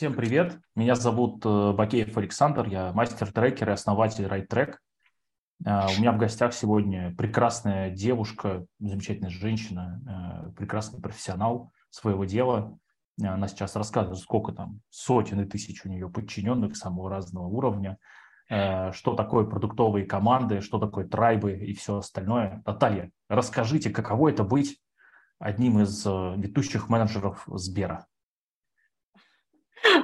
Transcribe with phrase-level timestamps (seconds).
[0.00, 4.76] Всем привет, меня зовут э, Бакеев Александр, я мастер-трекер и основатель RideTrack.
[5.66, 10.00] Э, у меня в гостях сегодня прекрасная девушка, замечательная женщина,
[10.48, 12.78] э, прекрасный профессионал своего дела.
[13.22, 17.98] Она сейчас рассказывает, сколько там сотен и тысяч у нее подчиненных самого разного уровня,
[18.48, 22.62] что такое продуктовые команды, что такое трайбы и все остальное.
[22.64, 24.80] Наталья, расскажите, каково это быть
[25.38, 28.06] одним из ведущих менеджеров Сбера?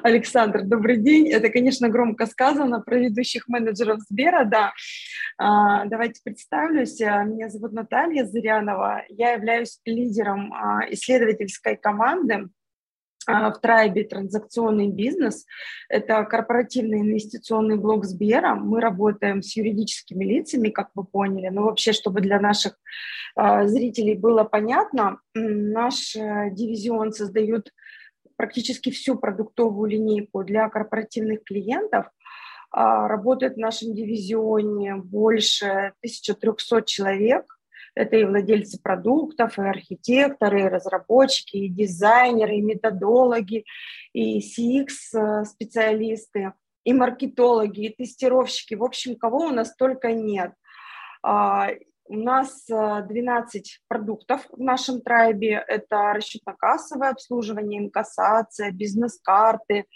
[0.03, 1.29] Александр, добрый день.
[1.29, 4.73] Это, конечно, громко сказано про ведущих менеджеров Сбера, да.
[5.39, 7.01] А, давайте представлюсь.
[7.01, 9.03] А, меня зовут Наталья Зырянова.
[9.09, 12.49] Я являюсь лидером а, исследовательской команды
[13.29, 15.47] в Трайбе транзакционный бизнес.
[15.89, 18.55] Это корпоративный инвестиционный блок Сбера.
[18.55, 21.49] Мы работаем с юридическими лицами, как вы поняли.
[21.49, 22.79] Но вообще, чтобы для наших
[23.35, 27.73] зрителей было понятно, наш э, дивизион создают
[28.37, 32.07] практически всю продуктовую линейку для корпоративных клиентов.
[32.71, 37.59] А, работает в нашем дивизионе больше 1300 человек.
[37.95, 43.65] Это и владельцы продуктов, и архитекторы, и разработчики, и дизайнеры, и методологи,
[44.13, 46.53] и CX-специалисты, э,
[46.85, 48.75] и маркетологи, и тестировщики.
[48.75, 50.53] В общем, кого у нас только нет.
[52.09, 55.65] У нас 12 э, продуктов в нашем трайбе.
[55.67, 59.87] Это расчетно-кассовое обслуживание, инкассация, бизнес-карты,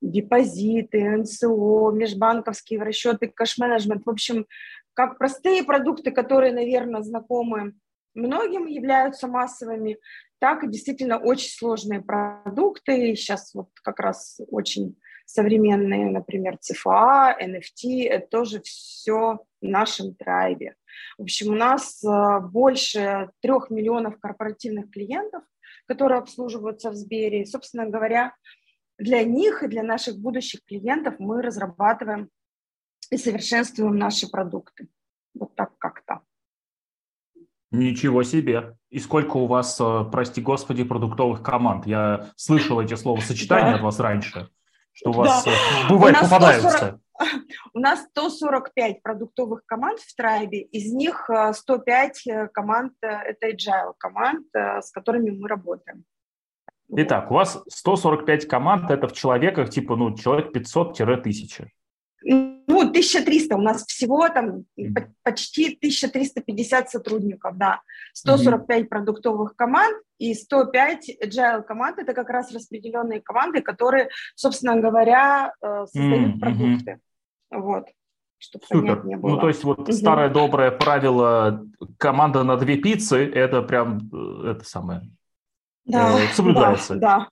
[0.00, 4.04] депозиты, НСО, межбанковские расчеты, кэш-менеджмент.
[4.04, 4.46] В общем,
[4.94, 7.74] как простые продукты, которые, наверное, знакомы
[8.14, 9.98] многим, являются массовыми,
[10.40, 13.14] так и действительно очень сложные продукты.
[13.14, 14.96] Сейчас вот как раз очень
[15.26, 20.74] современные, например, ЦФА, NFT, это тоже все в нашем трайбе.
[21.18, 25.42] В общем, у нас э, больше трех миллионов корпоративных клиентов,
[25.86, 27.42] которые обслуживаются в Сбере.
[27.42, 28.34] И, собственно говоря,
[28.98, 32.30] для них и для наших будущих клиентов мы разрабатываем
[33.10, 34.88] и совершенствуем наши продукты.
[35.34, 36.20] Вот так как-то.
[37.70, 38.76] Ничего себе.
[38.88, 41.86] И сколько у вас, э, прости господи, продуктовых команд?
[41.86, 43.76] Я слышал эти словосочетания да.
[43.76, 44.48] от вас раньше,
[44.92, 45.50] что у вас да.
[45.50, 46.70] Э, бывает у попадаются.
[46.70, 47.00] 140,
[47.72, 53.94] у нас 145 продуктовых команд в Трайбе, из них 105 э, э, команд– это agile
[53.98, 56.04] команд, э, с которыми мы работаем.
[56.88, 61.66] Итак, у вас 145 команд, это в человеках типа, ну, человек 500-1000.
[62.26, 65.10] Ну, 1300, у нас всего там mm-hmm.
[65.22, 67.82] почти 1350 сотрудников, да.
[68.14, 68.88] 145 mm-hmm.
[68.88, 76.36] продуктовых команд и 105 agile команд, это как раз распределенные команды, которые, собственно говоря, создают
[76.36, 76.40] mm-hmm.
[76.40, 77.00] продукты.
[77.54, 77.86] Вот
[78.38, 79.04] чтобы Супер.
[79.06, 79.30] не было.
[79.30, 79.92] Ну, то есть вот угу.
[79.92, 81.66] старое доброе правило
[81.98, 85.02] команда на две пиццы, это прям, э, это самое,
[85.84, 86.96] да, э, соблюдается.
[86.96, 87.28] Да, да.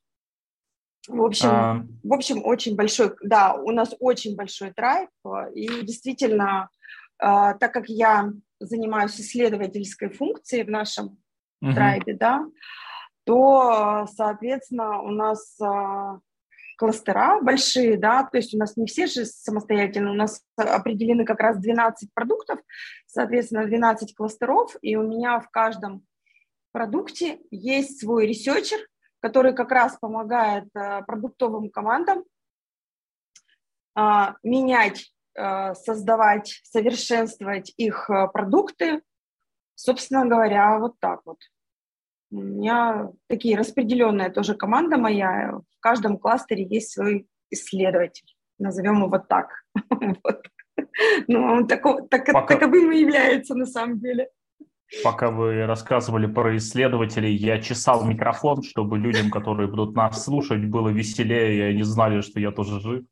[1.08, 1.84] В общем, а...
[2.02, 5.10] в общем, очень большой, да, у нас очень большой трайп,
[5.54, 6.70] и действительно,
[7.18, 11.18] э, так как я занимаюсь исследовательской функцией в нашем
[11.60, 11.72] угу.
[12.18, 12.44] да,
[13.24, 16.18] то, соответственно, у нас э,
[16.76, 21.40] кластера большие, да, то есть у нас не все же самостоятельно, у нас определены как
[21.40, 22.60] раз 12 продуктов,
[23.06, 26.04] соответственно, 12 кластеров, и у меня в каждом
[26.72, 28.78] продукте есть свой researcher,
[29.20, 32.24] который как раз помогает э, продуктовым командам
[33.96, 39.02] э, менять, э, создавать, совершенствовать их э, продукты,
[39.74, 41.38] собственно говоря, вот так вот.
[42.32, 45.52] У меня такие распределенная тоже команда моя.
[45.52, 48.26] В каждом кластере есть свой исследователь.
[48.58, 49.50] Назовем его так.
[49.90, 50.42] вот.
[51.28, 52.54] Ну, он тако, так, Пока...
[52.54, 54.28] таковым и является на самом деле.
[55.04, 60.88] Пока вы рассказывали про исследователей, я чесал микрофон, чтобы людям, которые будут нас слушать, было
[60.88, 63.04] веселее, и они знали, что я тоже жив.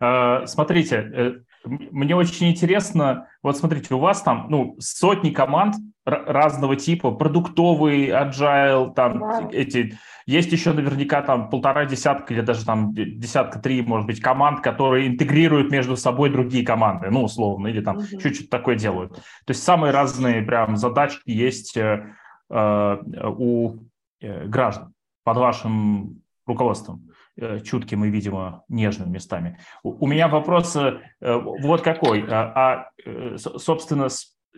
[0.00, 1.32] Э, смотрите, э,
[1.64, 8.94] мне очень интересно, вот смотрите, у вас там ну, сотни команд разного типа, продуктовый, agile,
[8.94, 9.48] там да.
[9.52, 14.60] эти, есть еще наверняка там полтора десятка или даже там десятка три, может быть, команд,
[14.60, 18.06] которые интегрируют между собой другие команды, ну, условно, или там угу.
[18.20, 19.14] чуть-чуть такое делают.
[19.14, 22.14] То есть самые разные прям задачки есть э,
[22.50, 22.96] э
[23.36, 23.76] у
[24.20, 24.94] э, граждан
[25.24, 27.07] под вашим руководством.
[27.40, 29.60] Э, чутким и, видимо, нежным местами.
[29.84, 32.24] У меня вопрос э, вот какой.
[32.28, 34.08] А, а э, собственно,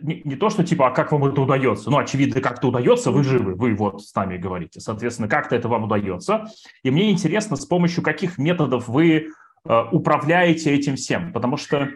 [0.01, 1.91] не, то, что типа, а как вам это удается?
[1.91, 4.79] Ну, очевидно, как-то удается, вы живы, вы вот с нами говорите.
[4.79, 6.45] Соответственно, как-то это вам удается.
[6.81, 9.27] И мне интересно, с помощью каких методов вы
[9.63, 11.31] управляете этим всем.
[11.33, 11.89] Потому что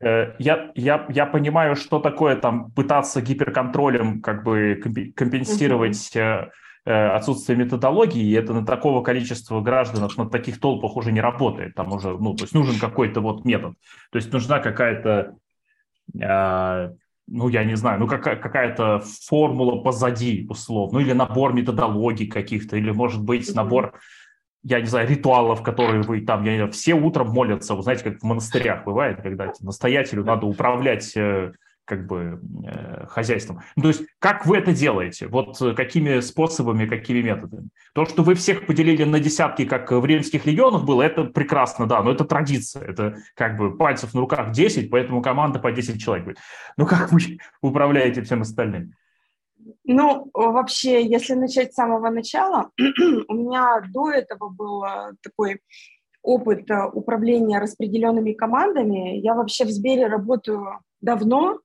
[0.00, 4.80] я, я, я понимаю, что такое там пытаться гиперконтролем как бы
[5.16, 6.50] компенсировать э,
[6.90, 11.74] отсутствие методологии, и это на такого количества граждан, на таких толпах уже не работает.
[11.74, 13.74] Там уже, ну, то есть нужен какой-то вот метод.
[14.10, 15.36] То есть нужна какая-то,
[16.20, 16.90] э,
[17.26, 22.76] ну, я не знаю, ну, какая- какая-то формула позади, условно, ну, или набор методологий каких-то,
[22.76, 23.94] или, может быть, набор
[24.62, 28.04] я не знаю, ритуалов, которые вы там, я не знаю, все утром молятся, вы знаете,
[28.04, 31.52] как в монастырях бывает, когда настоятелю надо управлять э,
[31.90, 33.62] как бы э, хозяйством.
[33.74, 35.26] Ну, то есть как вы это делаете?
[35.26, 37.68] Вот э, какими способами, какими методами?
[37.94, 42.00] То, что вы всех поделили на десятки, как в римских легионах было, это прекрасно, да,
[42.00, 42.84] но это традиция.
[42.84, 46.38] Это как бы пальцев на руках 10, поэтому команда по 10 человек будет.
[46.76, 48.94] Ну как вы управляете всем остальным?
[49.82, 52.70] Ну, вообще, если начать с самого начала,
[53.28, 55.60] у меня до этого был э, такой
[56.22, 59.16] опыт управления распределенными командами.
[59.16, 61.60] Я вообще в Сбере работаю давно,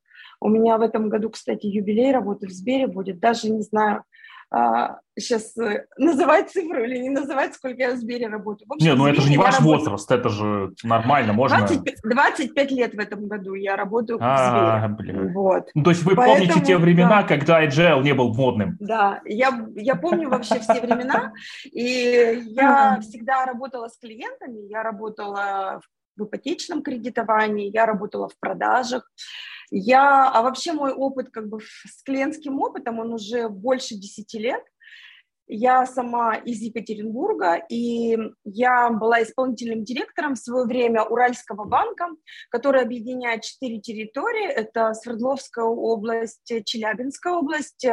[0.46, 3.20] у меня в этом году, кстати, юбилей работы в Сбере будет.
[3.20, 4.04] Даже не знаю,
[4.52, 8.68] а, сейчас э, называть цифру или не называть, сколько я в Сбере работаю.
[8.70, 9.80] общем, не, ну это же не ваш работаю...
[9.80, 11.58] возраст, это же нормально, можно...
[11.58, 15.32] 25, 25 лет в этом году я работаю а, в Сбере.
[15.34, 15.70] Вот.
[15.74, 17.28] Ну, то есть вы Поэтому, помните те времена, да.
[17.28, 18.78] когда agile не был модным?
[18.80, 21.34] Да, я, я помню вообще все времена,
[21.66, 25.82] и я всегда работала с клиентами, я работала
[26.16, 29.10] в ипотечном кредитовании, я работала в продажах,
[29.72, 34.64] я, а вообще мой опыт как бы с клиентским опытом, он уже больше 10 лет.
[35.48, 42.08] Я сама из Екатеринбурга, и я была исполнительным директором в свое время Уральского банка,
[42.50, 44.48] который объединяет четыре территории.
[44.48, 47.86] Это Свердловская область, Челябинская область,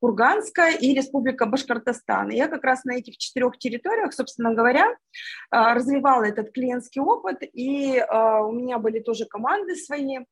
[0.00, 2.30] Курганская и Республика Башкортостан.
[2.30, 4.96] И я как раз на этих четырех территориях, собственно говоря,
[5.50, 10.18] развивала этот клиентский опыт, и а, у меня были тоже команды свои–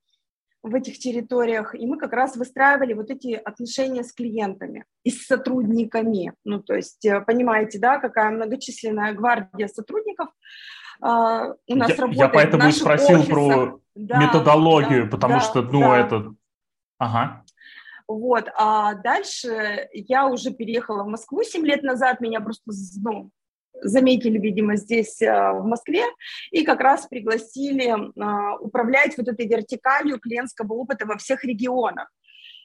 [0.63, 5.27] в этих территориях, и мы как раз выстраивали вот эти отношения с клиентами и с
[5.27, 6.35] сотрудниками.
[6.45, 10.29] Ну, то есть, э, понимаете, да, какая многочисленная гвардия сотрудников
[11.03, 12.17] uh, у нас я, работает.
[12.19, 13.33] Я поэтому и спросил офисах.
[13.33, 15.99] про да, методологию, да, потому да, что, ну, да.
[15.99, 16.35] это...
[16.99, 17.45] Ага.
[18.07, 22.71] Вот, а дальше я уже переехала в Москву 7 лет назад, меня просто,
[23.03, 23.31] ну,
[23.83, 26.05] заметили, видимо, здесь э, в Москве,
[26.51, 32.11] и как раз пригласили э, управлять вот этой вертикалью клиентского опыта во всех регионах.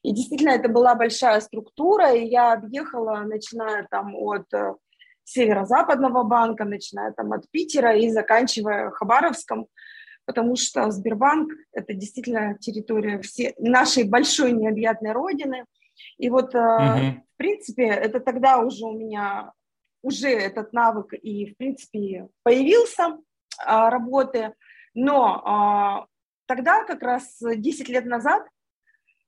[0.04, 4.76] И действительно, это была большая структура, и я объехала, начиная там от э,
[5.24, 9.68] северо-западного банка, начиная там от Питера и заканчивая Хабаровском,
[10.26, 15.66] потому что Сбербанк– это действительно территория все, нашей большой необъятной родины.
[16.18, 16.54] И вот, угу.
[16.54, 19.54] в принципе, это тогда уже у меня
[20.06, 23.18] уже этот навык и, в принципе, появился
[23.58, 24.54] а, работы,
[24.94, 26.06] но а,
[26.46, 28.48] тогда, как раз 10 лет назад,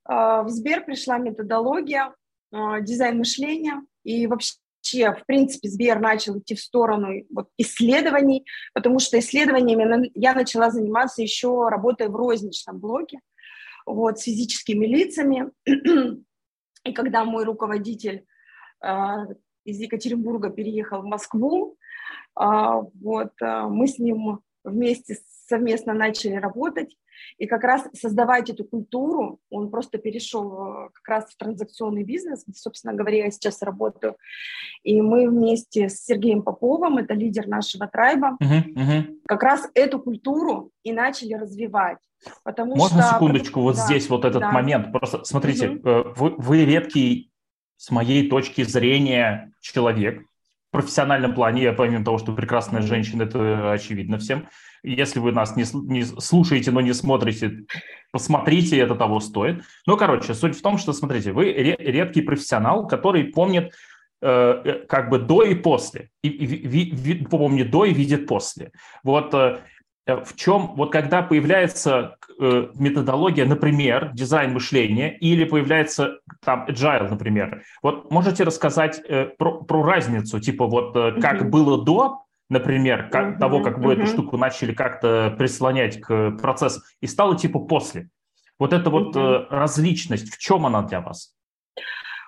[0.06, 2.14] а, в Сбер пришла методология
[2.52, 4.54] дизайн мышления, и вообще
[4.94, 11.22] в принципе, Сбер начал идти в сторону вот, исследований, потому что исследованиями я начала заниматься
[11.22, 13.20] еще работая в розничном блоке,
[13.86, 15.52] вот, с физическими лицами.
[16.86, 18.26] И когда мой руководитель
[19.68, 21.76] из Екатеринбурга переехал в Москву.
[22.36, 25.18] А, вот, а, мы с ним вместе
[25.48, 26.96] совместно начали работать.
[27.38, 32.46] И как раз создавать эту культуру, он просто перешел э, как раз в транзакционный бизнес,
[32.54, 34.18] собственно говоря, я сейчас работаю.
[34.84, 39.20] И мы вместе с Сергеем Поповым, это лидер нашего трайба, uh-huh, uh-huh.
[39.28, 41.98] как раз эту культуру и начали развивать.
[42.44, 43.16] Потому Можно что...
[43.16, 44.52] секундочку, вот да, здесь вот этот да.
[44.52, 44.92] момент.
[44.92, 46.14] Просто смотрите, uh-huh.
[46.16, 47.32] вы, вы редкий
[47.78, 50.24] с моей точки зрения, человек.
[50.70, 54.48] В профессиональном плане, я помимо того, что прекрасная женщина, это очевидно всем.
[54.84, 57.66] Если вы нас не, не слушаете, но не смотрите,
[58.12, 59.64] посмотрите, это того стоит.
[59.86, 63.74] Ну, короче, суть в том, что, смотрите, вы редкий профессионал, который помнит
[64.22, 66.10] э, э, как бы до и после.
[66.22, 68.72] И, и, ви, помнит до и видит после.
[69.04, 69.60] Вот э,
[70.08, 77.64] в чем, вот когда появляется э, методология, например, дизайн мышления, или появляется там agile, например,
[77.82, 81.50] вот можете рассказать э, про, про разницу, типа вот э, как mm-hmm.
[81.50, 83.40] было до, например, как, mm-hmm.
[83.40, 84.04] того, как вы mm-hmm.
[84.04, 88.10] эту штуку начали как-то прислонять к процессу, и стало типа после.
[88.60, 89.48] Вот эта вот mm-hmm.
[89.50, 91.34] различность, в чем она для вас?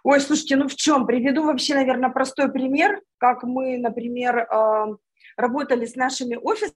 [0.04, 1.06] Ой, слушайте, ну в чем?
[1.06, 4.48] Приведу вообще, наверное, простой пример, как мы, например,
[5.36, 6.76] работали с нашими офисами,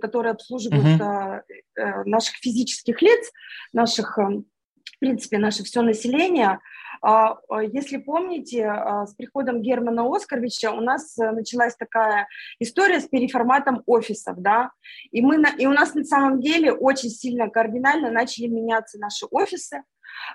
[0.00, 2.04] которые обслуживают uh-huh.
[2.04, 3.30] наших физических лиц,
[3.72, 4.46] наших, эм,
[4.84, 6.58] в принципе, наше все население.
[7.00, 8.64] А, а, если помните,
[9.06, 12.26] с приходом Германа Оскаровича у нас э, началась такая
[12.58, 14.72] история с переформатом офисов, да,
[15.12, 19.82] и, мы, и у нас на самом деле очень сильно кардинально начали меняться наши офисы.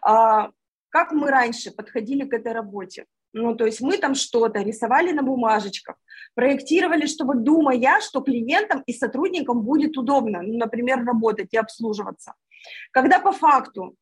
[0.02, 3.06] Как мы раньше подходили к этой работе?
[3.34, 5.96] Ну, то есть мы там что-то рисовали на бумажечках,
[6.36, 12.34] проектировали, чтобы думая, что клиентам и сотрудникам будет удобно, ну, например, работать и обслуживаться.
[12.92, 13.96] Когда по факту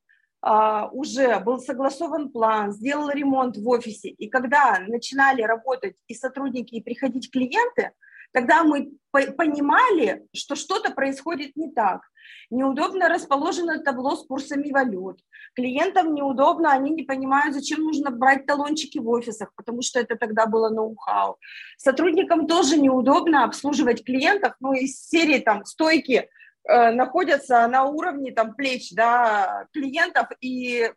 [0.44, 6.74] Uh, уже был согласован план, сделал ремонт в офисе, и когда начинали работать и сотрудники,
[6.74, 7.92] и приходить клиенты,
[8.32, 12.02] тогда мы понимали, что что-то происходит не так.
[12.50, 15.20] Неудобно расположено табло с курсами валют.
[15.56, 20.46] Клиентам неудобно, они не понимают, зачем нужно брать талончики в офисах, потому что это тогда
[20.46, 21.38] было ноу-хау.
[21.78, 26.30] Сотрудникам тоже неудобно обслуживать клиентов, ну, из серии там стойки
[26.64, 30.92] э, находятся на уровне там плеч, да, клиентов, и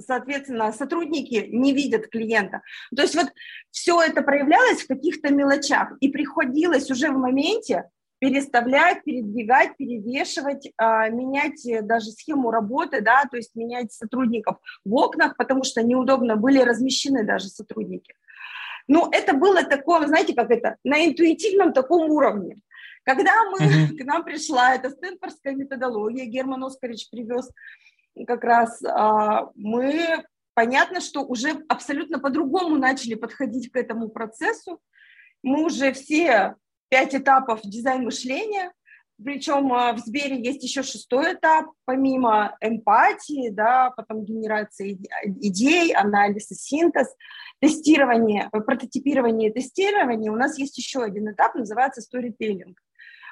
[0.00, 2.62] соответственно, сотрудники не видят клиента.
[2.94, 3.28] То есть вот
[3.70, 7.84] все это проявлялось в каких-то мелочах, и приходилось уже в моменте
[8.20, 15.36] переставлять, передвигать, перевешивать, а, менять даже схему работы, да, то есть менять сотрудников в окнах,
[15.36, 18.14] потому что неудобно были размещены даже сотрудники.
[18.88, 22.60] Ну, это было такое, знаете, как это, на интуитивном таком уровне.
[23.04, 23.96] Когда мы, uh-huh.
[23.96, 27.50] к нам пришла эта стэнфордская методология, Герман Оскарич привез
[28.26, 30.24] как раз, а, мы,
[30.54, 34.80] понятно, что уже абсолютно по-другому начали подходить к этому процессу.
[35.42, 36.56] Мы уже все
[36.88, 38.72] пять этапов дизайн мышления,
[39.22, 46.50] причем а, в Сбере есть еще шестой этап, помимо эмпатии, да, потом генерация идей, анализ
[46.50, 47.14] и синтез,
[47.60, 50.32] тестирование, прототипирование и тестирование.
[50.32, 52.74] У нас есть еще один этап, называется storytelling.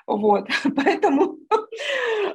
[0.06, 1.38] Вот, поэтому,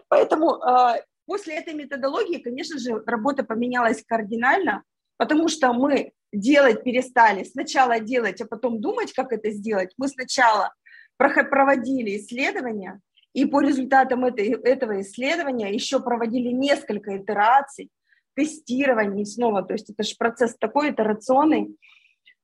[0.08, 4.84] поэтому а, после этой методологии, конечно же, работа поменялась кардинально,
[5.18, 9.94] потому что мы делать перестали, сначала делать, а потом думать, как это сделать.
[9.98, 10.74] Мы сначала
[11.18, 13.00] проводили исследования,
[13.34, 17.90] и по результатам этого исследования еще проводили несколько итераций,
[18.36, 21.78] тестирований снова, то есть это же процесс такой итерационный,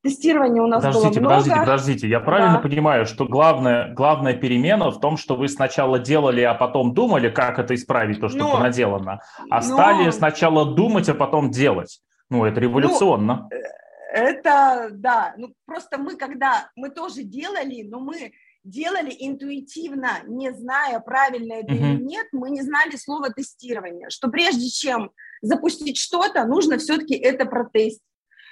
[0.02, 1.42] Тестирование у нас подождите, было много.
[1.42, 2.60] Подождите, подождите, я правильно да.
[2.60, 7.58] понимаю, что главная, главная перемена в том, что вы сначала делали, а потом думали, как
[7.58, 12.00] это исправить, то, что но, наделано, а но, стали сначала думать, а потом делать.
[12.30, 13.48] Ну, это революционно.
[13.50, 13.58] Ну,
[14.12, 18.32] это, да, ну просто мы когда, мы тоже делали, но мы
[18.64, 21.94] делали интуитивно, не зная, правильно это uh-huh.
[21.94, 25.10] или нет, мы не знали слова тестирование, что прежде чем
[25.42, 28.02] запустить что-то, нужно все-таки это протестить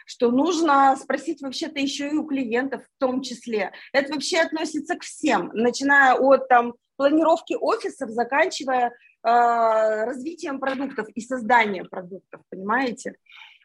[0.09, 3.73] что нужно спросить вообще-то еще и у клиентов в том числе.
[3.93, 11.21] Это вообще относится к всем, начиная от там, планировки офисов, заканчивая э, развитием продуктов и
[11.21, 13.17] созданием продуктов, понимаете?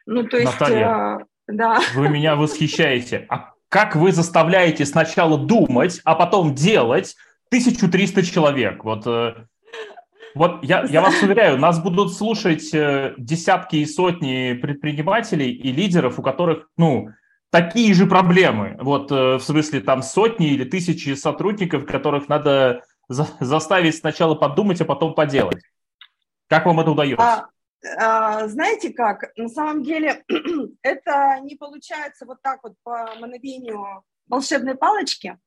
[0.04, 0.52] Ну, то есть...
[0.52, 1.80] Наталья, э, да.
[1.94, 3.24] вы меня восхищаете.
[3.30, 7.16] А как вы заставляете сначала думать, а потом делать
[7.48, 8.84] 1300 человек?
[8.84, 9.46] Вот, э,
[10.34, 16.18] вот я, я вас уверяю, нас будут слушать э, десятки и сотни предпринимателей и лидеров,
[16.18, 17.08] у которых, ну,
[17.50, 18.76] такие же проблемы.
[18.80, 24.80] Вот э, в смысле там сотни или тысячи сотрудников, которых надо за, заставить сначала подумать,
[24.80, 25.62] а потом поделать.
[26.48, 27.24] Как вам это удается?
[27.24, 27.48] А,
[27.98, 30.24] а, знаете как, на самом деле
[30.82, 35.38] это не получается вот так вот по мановению волшебной палочки.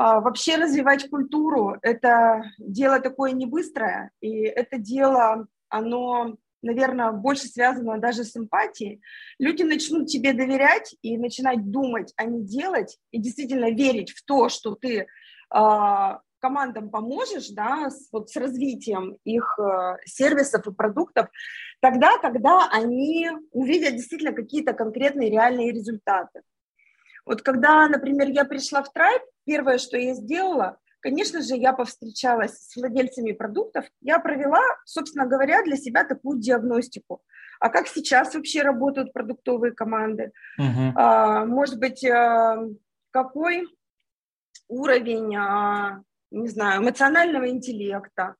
[0.00, 7.48] А, вообще развивать культуру– это дело такое не быстрое, и это дело, оно, наверное, больше
[7.48, 9.02] связано даже с эмпатией.
[9.40, 14.48] Люди начнут тебе доверять и начинать думать, а не делать, и действительно верить в то,
[14.48, 15.08] что ты
[15.50, 21.26] а, командам поможешь, да, с, вот с развитием их э, сервисов и продуктов,
[21.80, 26.42] тогда, когда они увидят действительно какие-то конкретные реальные результаты.
[27.28, 32.56] Вот когда, например, я пришла в Tribe, первое, что я сделала, конечно же, я повстречалась
[32.70, 37.20] с владельцами продуктов, я провела, собственно говоря, для себя такую диагностику.
[37.60, 40.32] А как сейчас вообще работают продуктовые команды?
[40.58, 40.92] Uh-huh.
[40.94, 42.64] А, может быть, а,
[43.10, 43.66] какой
[44.68, 48.36] уровень а, не знаю, эмоционального интеллекта,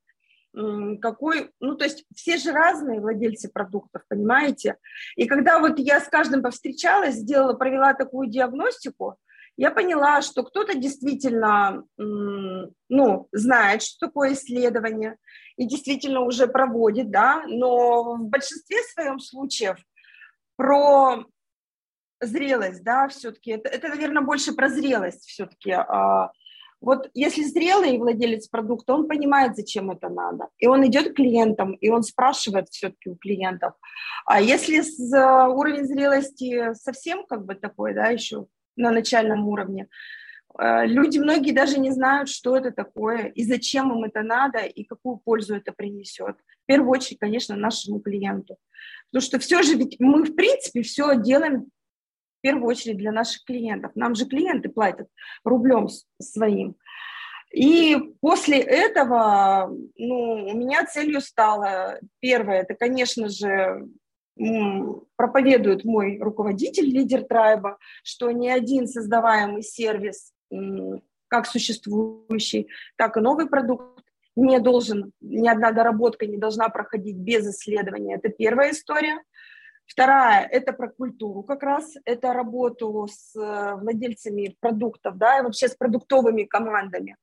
[1.00, 4.76] какой, ну, то есть все же разные владельцы продуктов, понимаете?
[5.16, 9.16] И когда вот я с каждым повстречалась, сделала, провела такую диагностику,
[9.56, 15.16] я поняла, что кто-то действительно, ну, знает, что такое исследование,
[15.56, 19.78] и действительно уже проводит, да, но в большинстве своем случаев
[20.56, 21.24] про
[22.20, 26.30] зрелость, да, все-таки, это, это, наверное, больше про зрелость все-таки, а,
[26.80, 30.48] вот если зрелый владелец продукта, он понимает, зачем это надо.
[30.58, 33.74] И он идет к клиентам, и он спрашивает все-таки у клиентов.
[34.24, 35.12] А если с,
[35.48, 39.88] уровень зрелости совсем как бы такой, да, еще на начальном уровне,
[40.56, 44.84] э, люди многие даже не знают, что это такое, и зачем им это надо, и
[44.84, 46.36] какую пользу это принесет.
[46.62, 48.56] В первую очередь, конечно, нашему клиенту.
[49.10, 51.70] Потому что все же ведь мы, в принципе, все делаем
[52.38, 53.92] в первую очередь для наших клиентов.
[53.94, 55.08] Нам же клиенты платят
[55.44, 55.88] рублем
[56.20, 56.76] своим.
[57.52, 63.88] И после этого ну, у меня целью стало, первое, это, конечно же,
[65.16, 70.32] проповедует мой руководитель, лидер трайба, что ни один создаваемый сервис,
[71.28, 74.04] как существующий, так и новый продукт,
[74.36, 78.14] не должен, ни одна доработка не должна проходить без исследования.
[78.14, 79.20] Это первая история.
[79.88, 85.66] Вторая– это про культуру как раз, это работу с э, владельцами продуктов, да, и вообще
[85.66, 87.16] с продуктовыми командами.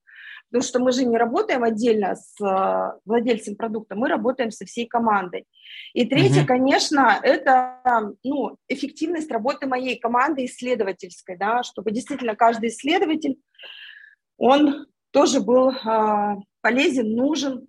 [0.49, 4.87] Потому что мы же не работаем отдельно с э, владельцем продукта, мы работаем со всей
[4.87, 5.45] командой.
[5.93, 6.47] И третье, mm-hmm.
[6.47, 13.37] конечно, это ну, эффективность работы моей команды исследовательской, да, чтобы действительно каждый исследователь,
[14.37, 17.67] он тоже был э, полезен, нужен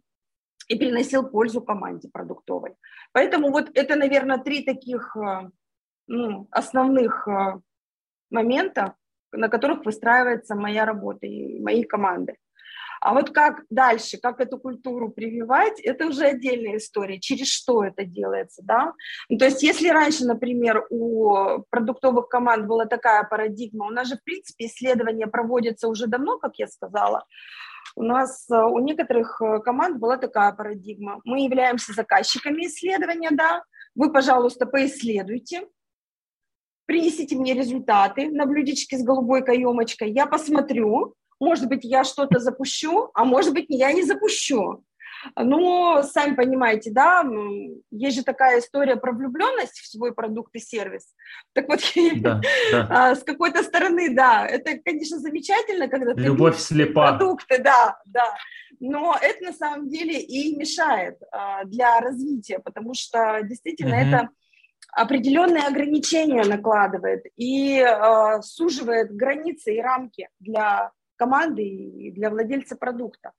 [0.68, 2.75] и приносил пользу команде продуктовой.
[3.12, 5.50] Поэтому вот это, наверное, три таких э,
[6.06, 7.61] ну, основных э,
[8.30, 8.94] момента,
[9.32, 12.37] на которых выстраивается моя работа и моей команды.
[13.00, 18.04] А вот как дальше, как эту культуру прививать, это уже отдельная история, через что это
[18.04, 18.94] делается, да.
[19.28, 24.16] Ну, то есть если раньше, например, у продуктовых команд была такая парадигма, у нас же,
[24.16, 27.26] в принципе, исследования проводятся уже давно, как я сказала,
[27.95, 31.21] у нас, э, у некоторых э, команд была такая парадигма.
[31.25, 33.62] Мы являемся заказчиками исследования, да,
[33.95, 35.66] вы, пожалуйста, поисследуйте,
[36.87, 43.11] принесите мне результаты на блюдечке с голубой каемочкой, я посмотрю, может быть, я что-то запущу,
[43.14, 44.83] а может быть, я не запущу.
[45.35, 47.25] Ну, сами понимаете, да,
[47.90, 51.14] есть же такая история про влюбленность в свой продукт и сервис.
[51.52, 51.80] Так вот,
[52.16, 52.40] да,
[52.71, 52.87] да.
[52.90, 57.12] А, с какой-то стороны, да, это, конечно, замечательно, когда ты Любовь слепа.
[57.12, 58.35] продукты, да, да.
[58.80, 64.28] Но это на самом деле и мешает а, для развития, потому что действительно mm это
[64.92, 73.33] определенные ограничения накладывает и э, суживает границы и рамки для команды и для владельца продукта.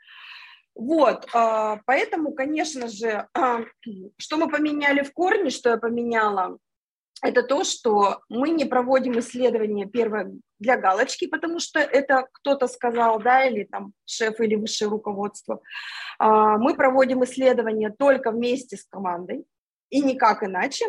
[0.78, 3.62] Вот, а, поэтому, конечно же, а,
[4.18, 6.60] что мы поменяли в корне, что я поменяла,
[7.24, 13.20] это то, что мы не проводим исследования первое для галочки, потому что это кто-то сказал,
[13.20, 15.62] да, или там шеф или высшее руководство.
[16.20, 19.46] А, мы проводим исследования только вместе с командой
[19.90, 20.86] и никак иначе.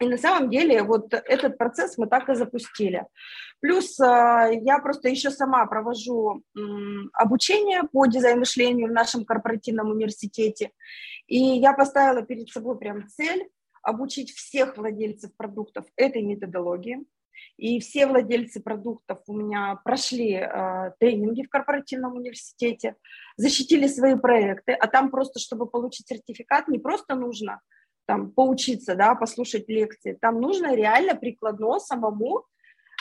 [0.00, 3.06] И на самом деле вот этот процесс мы так и запустили.
[3.60, 6.42] Плюс а, я просто еще сама провожу
[7.12, 10.70] обучение по дизайн-мышлению в нашем корпоративном университете.
[11.26, 13.50] И я поставила перед собой прям цель
[13.82, 17.04] обучить всех владельцев продуктов этой методологии.
[17.58, 22.96] И все владельцы продуктов у меня прошли э, тренинги в корпоративном университете,
[23.36, 27.60] защитили свои проекты, а там просто, чтобы получить сертификат, не просто нужно
[28.10, 30.18] там поучиться, да, послушать лекции.
[30.20, 32.44] Там нужно реально прикладно самому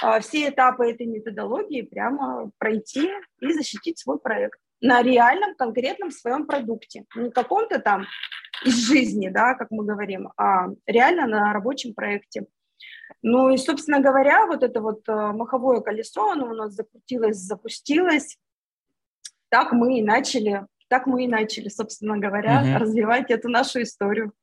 [0.03, 3.09] а, все этапы этой методологии прямо пройти
[3.41, 7.05] и защитить свой проект на реальном конкретном своем продукте.
[7.15, 8.05] Не каком-то там
[8.63, 12.45] из жизни, да, как мы говорим, а реально на рабочем проекте.
[13.23, 18.37] Ну и, собственно говоря, вот это вот а, маховое колесо, оно у нас закрутилось, запустилось.
[19.49, 22.83] Так мы и начали, так мы и начали, собственно говоря, угу.
[22.83, 24.33] развивать эту нашу историю.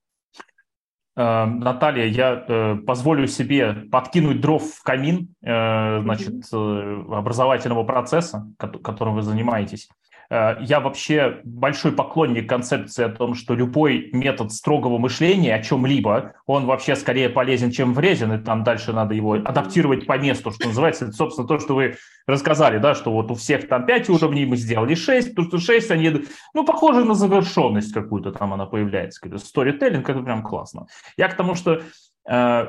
[1.17, 9.15] Э, Наталья, я э, позволю себе подкинуть дров в камин э, значит, образовательного процесса, которым
[9.15, 9.89] вы занимаетесь.
[10.31, 16.35] Э, я вообще большой поклонник концепции о том, что любой метод строгого мышления о чем-либо,
[16.47, 20.69] он вообще скорее полезен, чем вреден, и там дальше надо его адаптировать по месту, что
[20.69, 21.07] называется.
[21.07, 24.57] Это, собственно, то, что вы рассказали, да, что вот у всех там 5 уровней, мы
[24.57, 29.45] сделали 6, потому что 6, они, ну, похожи на завершенность какую-то там она появляется, какой-то
[29.45, 30.87] сторителлинг, это прям классно.
[31.17, 31.83] Я к тому, что
[32.29, 32.67] э,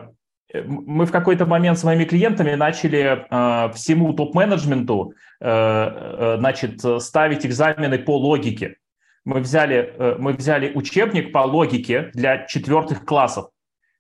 [0.53, 8.17] мы в какой-то момент с моими клиентами начали э, всему топ-менеджменту значит, ставить экзамены по
[8.17, 8.77] логике.
[9.27, 13.49] Мы взяли, э, мы взяли учебник по логике для четвертых классов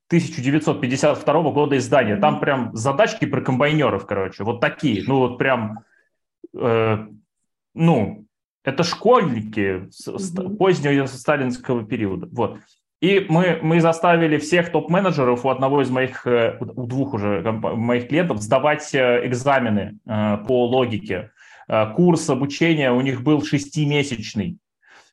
[0.07, 2.15] 1952 года издания.
[2.15, 5.03] Там прям задачки про комбайнеров, короче, вот такие.
[5.05, 5.79] Ну вот прям,
[6.57, 7.07] э,
[7.73, 8.25] ну,
[8.63, 10.55] это школьники mm-hmm.
[10.55, 12.29] позднего сталинского периода.
[12.31, 12.59] Вот.
[12.99, 18.07] И мы, мы заставили всех топ-менеджеров у одного из моих, э, у двух уже моих
[18.07, 21.31] клиентов сдавать э, экзамены э, по логике.
[21.97, 24.57] Курс обучения у них был шестимесячный.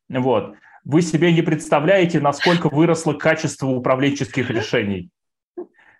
[0.09, 0.55] Вот.
[0.85, 5.11] Вы себе не представляете, насколько выросло качество управленческих решений.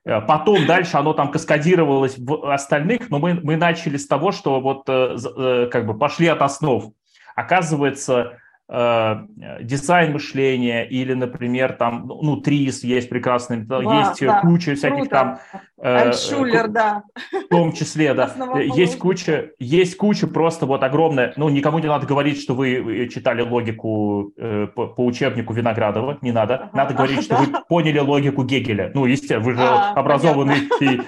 [0.05, 4.87] Потом дальше оно там каскадировалось в остальных, но мы, мы начали с того, что вот
[4.87, 6.93] как бы пошли от основ.
[7.35, 15.09] Оказывается, дизайн мышления или, например, там, ну, ТРИС есть прекрасный, да, есть да, куча всяких
[15.09, 15.11] круто.
[15.11, 15.39] там...
[15.83, 17.03] Э, Шулер, да.
[17.31, 18.33] В том числе, да.
[18.75, 23.43] Есть куча, есть куча просто вот огромная, ну, никому не надо говорить, что вы читали
[23.43, 26.55] логику э, по, по учебнику Виноградова, не надо.
[26.55, 26.71] Ага.
[26.73, 28.93] Надо говорить, что вы поняли логику Гегеля.
[28.95, 30.69] Ну, естественно, вы же а, образованный.
[30.81, 31.01] И,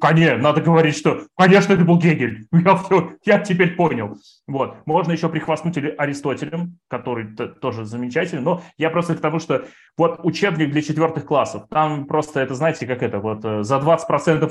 [0.00, 2.46] конечно, надо говорить, что, конечно, это был Гегель.
[2.52, 4.16] Я, все, я теперь понял.
[4.46, 4.76] Вот.
[4.86, 9.64] Можно еще прихвастнуть Аристотелем, который тоже замечательный, но я просто к тому, что
[9.96, 14.01] вот учебник для четвертых классов, там просто это, знаете, как это, вот э, за 20%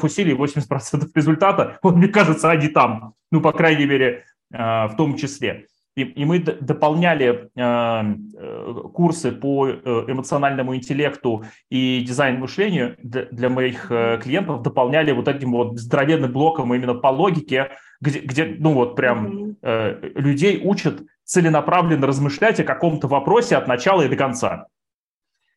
[0.03, 5.15] усилий 80% результата, вот мне кажется, они там, ну, по крайней мере, э, в том
[5.15, 5.67] числе.
[5.95, 13.49] И, и мы дополняли э, э, курсы по эмоциональному интеллекту и дизайн мышлению для, для
[13.49, 18.73] моих э, клиентов, дополняли вот этим вот здоровенным блоком именно по логике, где, где ну
[18.73, 24.67] вот прям э, людей учат целенаправленно размышлять о каком-то вопросе от начала и до конца.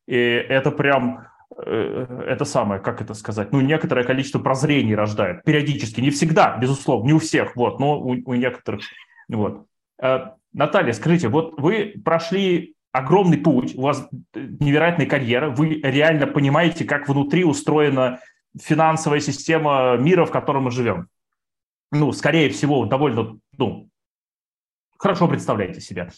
[0.07, 1.25] И это прям, э,
[1.59, 7.12] это самое, как это сказать, ну, некоторое количество прозрений рождает периодически, не всегда, безусловно, не
[7.12, 8.83] у всех, вот, но у, у некоторых,
[9.29, 9.67] вот.
[10.03, 16.85] Э, Наталья, скажите, вот вы прошли огромный путь, у вас невероятная карьера, вы реально понимаете,
[16.85, 18.21] как внутри устроена
[18.61, 21.09] финансовая система мира, в котором мы живем.
[21.90, 23.88] Ну, скорее всего, довольно, ну,
[24.97, 26.09] хорошо представляете себя.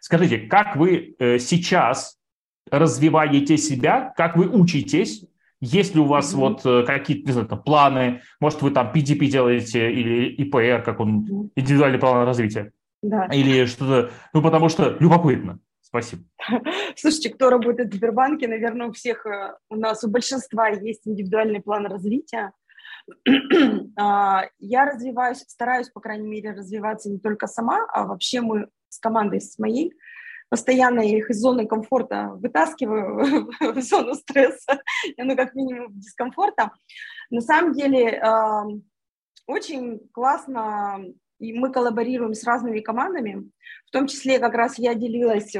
[0.00, 2.15] Скажите, как вы э, сейчас
[2.70, 5.24] развиваете себя, как вы учитесь,
[5.60, 6.38] есть ли у вас mm-hmm.
[6.38, 11.00] вот э, какие-то, не знаю, там, планы, может, вы там PDP делаете или ИПР, как
[11.00, 12.72] он, индивидуальный план развития?
[13.02, 13.26] Да.
[13.26, 15.58] Или что-то, ну, потому что любопытно.
[15.80, 16.24] Спасибо.
[16.96, 21.60] Слушайте, кто работает в Сбербанке, наверное, у всех, э, у нас у большинства есть индивидуальный
[21.60, 22.52] план развития.
[23.98, 28.98] А, я развиваюсь, стараюсь, по крайней мере, развиваться не только сама, а вообще мы с
[28.98, 29.94] командой, с моей,
[30.48, 34.80] постоянно их из зоны комфорта вытаскиваю в зону стресса,
[35.16, 36.72] ну, как минимум, дискомфорта.
[37.30, 38.22] На самом деле,
[39.46, 41.04] очень классно,
[41.38, 43.50] и мы коллаборируем с разными командами,
[43.86, 45.54] в том числе как раз я делилась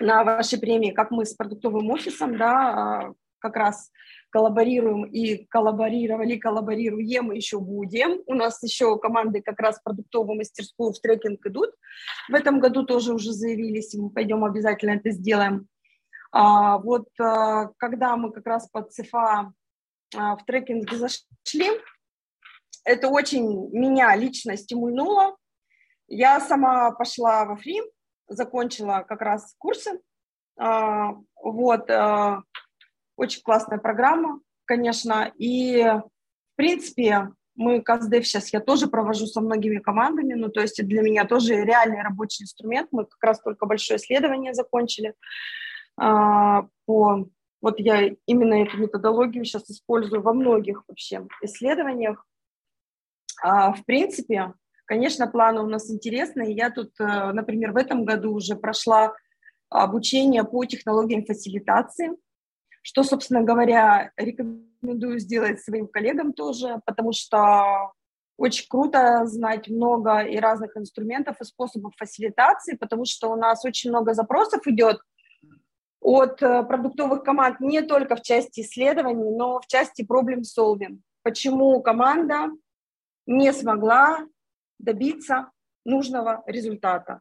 [0.00, 3.90] на вашей премии, как мы с продуктовым офисом, да, а, как раз
[4.34, 8.20] коллаборируем и коллаборировали, коллаборируем, еще будем.
[8.26, 11.70] У нас еще команды как раз продуктовую мастерскую в трекинг идут.
[12.28, 15.68] В этом году тоже уже заявились, и мы пойдем обязательно это сделаем.
[16.32, 19.52] А, вот а, когда мы как раз под ЦФА
[20.16, 21.70] а, в трекинге зашли,
[22.84, 25.36] это очень меня лично стимульнуло.
[26.08, 27.80] Я сама пошла во фри,
[28.26, 30.00] закончила как раз курсы.
[30.58, 32.42] А, вот, а,
[33.16, 35.32] очень классная программа, конечно.
[35.38, 40.84] И, в принципе, мы КАЗДЕВ сейчас я тоже провожу со многими командами, ну, то есть
[40.84, 42.88] для меня тоже реальный рабочий инструмент.
[42.90, 45.14] Мы как раз только большое исследование закончили
[45.96, 47.28] а, по...
[47.60, 52.26] Вот я именно эту методологию сейчас использую во многих вообще исследованиях.
[53.42, 54.52] А, в принципе,
[54.84, 56.54] конечно, планы у нас интересные.
[56.54, 59.14] Я тут, э, например, в этом году уже прошла
[59.70, 62.10] обучение по технологиям фасилитации
[62.84, 67.92] что, собственно говоря, рекомендую сделать своим коллегам тоже, потому что
[68.36, 73.88] очень круто знать много и разных инструментов и способов фасилитации, потому что у нас очень
[73.88, 74.98] много запросов идет
[76.00, 80.98] от э, продуктовых команд не только в части исследований, но в части проблем solving.
[81.22, 82.50] Почему команда
[83.26, 84.26] не смогла
[84.78, 85.50] добиться
[85.86, 87.20] нужного результата.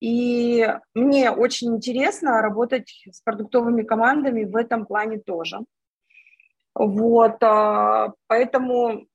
[0.00, 5.60] И мне очень интересно работать с продуктовыми командами в этом плане тоже.
[6.74, 9.06] Вот, а, поэтому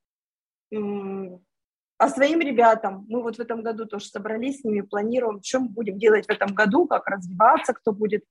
[0.73, 5.99] а своим ребятам мы вот в этом году тоже собрались с ними, планируем, мы будем
[5.99, 8.23] делать в этом году, как развиваться, кто будет.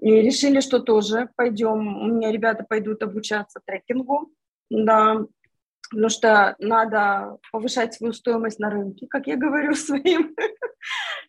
[0.00, 4.32] И решили, что тоже пойдем, у меня ребята пойдут обучаться трекингу,
[4.70, 5.24] да,
[5.90, 10.34] потому что надо повышать свою стоимость на рынке, как я говорю своим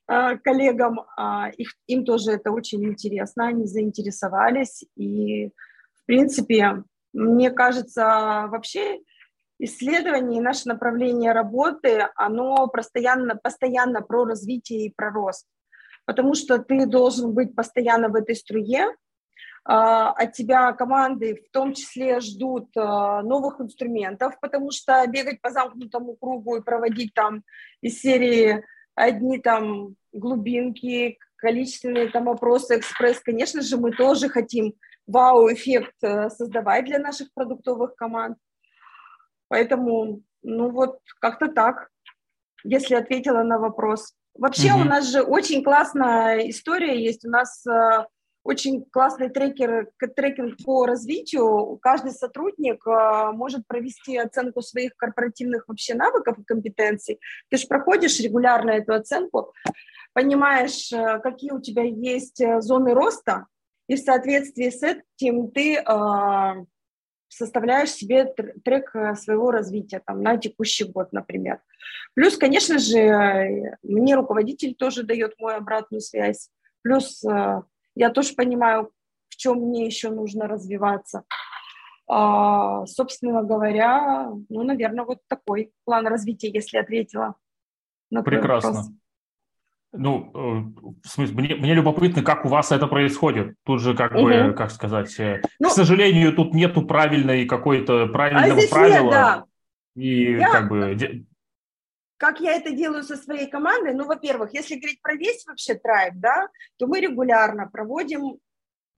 [0.08, 1.02] а, коллегам.
[1.18, 4.84] А, их, им тоже это очень интересно, они заинтересовались.
[4.96, 9.00] И, в принципе, мне кажется, вообще
[9.60, 15.46] исследование и наше направление работы, оно постоянно, постоянно про развитие и про рост.
[16.06, 18.96] Потому что ты должен быть постоянно в этой струе,
[19.72, 26.16] от тебя команды в том числе ждут а, новых инструментов, потому что бегать по замкнутому
[26.16, 27.44] кругу и проводить там
[27.82, 28.64] из серии
[28.96, 34.74] одни там глубинки, количественные там опросы, экспресс, конечно же, мы тоже хотим
[35.06, 38.38] вау-эффект э, создавать для наших продуктовых команд.
[39.50, 41.90] Поэтому, ну вот, как-то так,
[42.64, 44.14] если ответила на вопрос.
[44.34, 44.82] Вообще угу.
[44.82, 47.24] у нас же очень классная история есть.
[47.24, 48.06] У нас э,
[48.50, 51.78] очень классный трекер, трекинг по развитию.
[51.84, 57.20] Каждый сотрудник э, может провести оценку своих корпоративных вообще навыков и компетенций.
[57.50, 59.54] Ты же проходишь регулярно эту оценку,
[60.14, 63.46] понимаешь, э, какие у тебя есть э, зоны роста,
[63.88, 65.84] и в соответствии с этим ты
[67.28, 68.26] составляешь себе
[68.64, 71.60] трек своего развития там, на текущий год, например.
[72.16, 76.50] Плюс, конечно же, мне руководитель тоже дает мою обратную связь.
[76.84, 77.24] Плюс
[78.00, 78.92] я тоже понимаю,
[79.28, 81.24] в чем мне еще нужно развиваться.
[82.08, 87.36] А, собственно говоря, ну, наверное, вот такой план развития, если ответила
[88.10, 88.70] на Прекрасно.
[88.70, 88.92] вопрос.
[89.92, 93.56] Ну, э, в смысле, мне, мне любопытно, как у вас это происходит.
[93.66, 94.24] Тут же, как угу.
[94.24, 99.04] бы, как сказать, э, ну, к сожалению, тут нету правильной какой-то правильного а правила.
[99.04, 99.46] Нет, да.
[99.96, 101.26] И я, как бы...
[102.20, 103.94] Как я это делаю со своей командой?
[103.94, 108.40] Ну, во-первых, если говорить про весь вообще трайб, да, то мы регулярно проводим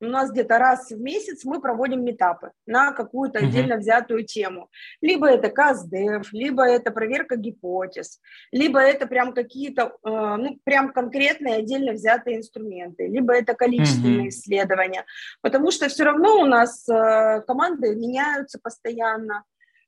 [0.01, 3.45] у нас где-то раз в месяц мы проводим метапы на какую-то uh-huh.
[3.45, 4.69] отдельно взятую тему.
[4.99, 8.19] Либо это КСДФ, либо это проверка гипотез,
[8.51, 14.29] либо это прям какие-то, э, ну, прям конкретные отдельно взятые инструменты, либо это количественные uh-huh.
[14.29, 15.05] исследования.
[15.41, 19.43] Потому что все равно у нас э, команды меняются постоянно,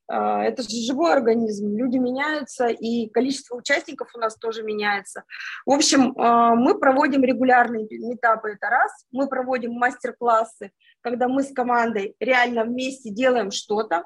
[0.06, 5.24] это же живой организм, люди меняются, и количество участников у нас тоже меняется.
[5.64, 8.92] В общем, а, мы проводим регулярные этапы, это раз.
[9.10, 14.04] Мы проводим мастер-классы, когда мы с командой реально вместе делаем что-то.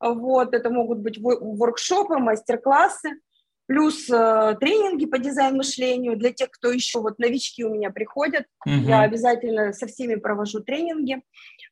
[0.00, 3.20] Вот, это могут быть воркшопы, мастер-классы,
[3.66, 8.46] плюс э, тренинги по дизайн-мышлению для тех, кто еще, вот новички у меня приходят.
[8.66, 8.74] Угу.
[8.74, 11.22] Я обязательно со всеми провожу тренинги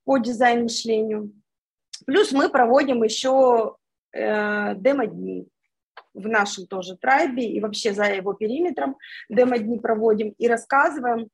[0.04, 1.32] по дизайн-мышлению.
[2.08, 3.76] Плюс мы проводим еще
[4.14, 5.46] э, демо-дни
[6.14, 8.96] в нашем тоже трайбе и вообще за его периметром
[9.28, 11.28] демо-дни проводим и рассказываем,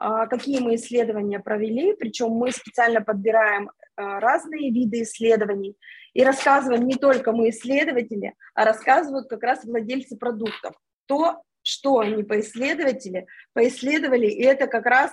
[0.00, 5.76] э, какие мы исследования провели, причем мы специально подбираем э, разные виды исследований
[6.12, 10.76] и рассказываем не только мы исследователи, а рассказывают как раз владельцы продуктов.
[11.06, 15.10] То, что они поисследователи, поисследовали, и это как раз,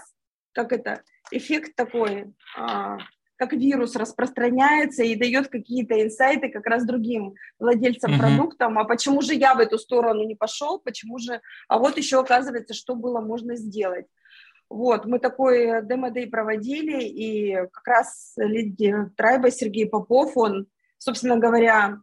[0.51, 2.99] как это, эффект такой, а,
[3.39, 8.19] как вирус распространяется и дает какие-то инсайты как раз другим владельцам mm-hmm.
[8.19, 12.19] продуктам, а почему же я в эту сторону не пошел, почему же, а вот еще
[12.19, 14.07] оказывается, что было можно сделать.
[14.69, 21.99] Вот, мы такой демо-дей проводили, и как раз лидер Трайба Сергей Попов, он, собственно говоря,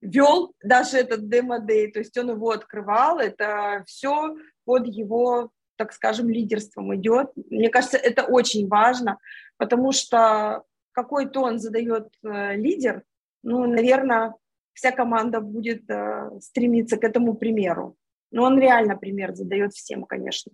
[0.00, 6.28] вел даже этот демо-дей, то есть он его открывал, это все под его, так скажем,
[6.28, 7.30] лидерством идет.
[7.50, 9.18] Мне кажется, это очень важно,
[9.56, 13.02] потому что какой тон задает э, лидер,
[13.42, 14.34] ну, наверное,
[14.74, 17.96] вся команда будет э, стремиться к этому примеру.
[18.30, 20.52] Но он реально пример задает всем, конечно.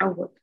[0.00, 0.36] Вот.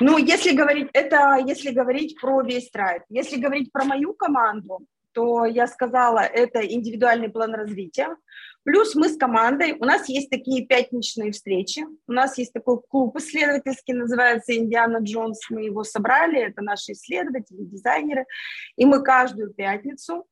[0.00, 3.02] Ну, если говорить, это если говорить про весь трайб.
[3.08, 8.16] Если говорить про мою команду, то я сказала, это индивидуальный план развития.
[8.64, 13.16] Плюс мы с командой, у нас есть такие пятничные встречи, у нас есть такой клуб
[13.16, 18.24] исследовательский, называется Индиана Джонс, мы его собрали, это наши исследователи, дизайнеры,
[18.76, 20.26] и мы каждую пятницу,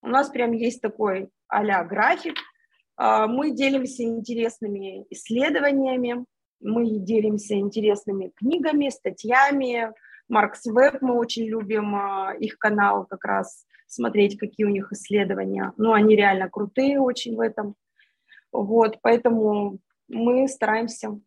[0.00, 2.36] у нас прям есть такой а график,
[2.96, 6.24] мы делимся интересными исследованиями,
[6.60, 9.92] мы делимся интересными книгами, статьями,
[10.28, 15.72] Маркс Веб, мы очень любим а, их канал как раз, смотреть, какие у них исследования.
[15.76, 17.74] Ну, они реально крутые очень в этом.
[18.52, 19.78] Вот, поэтому
[20.08, 21.18] мы стараемся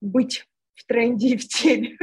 [0.00, 1.96] быть в тренде и в теме.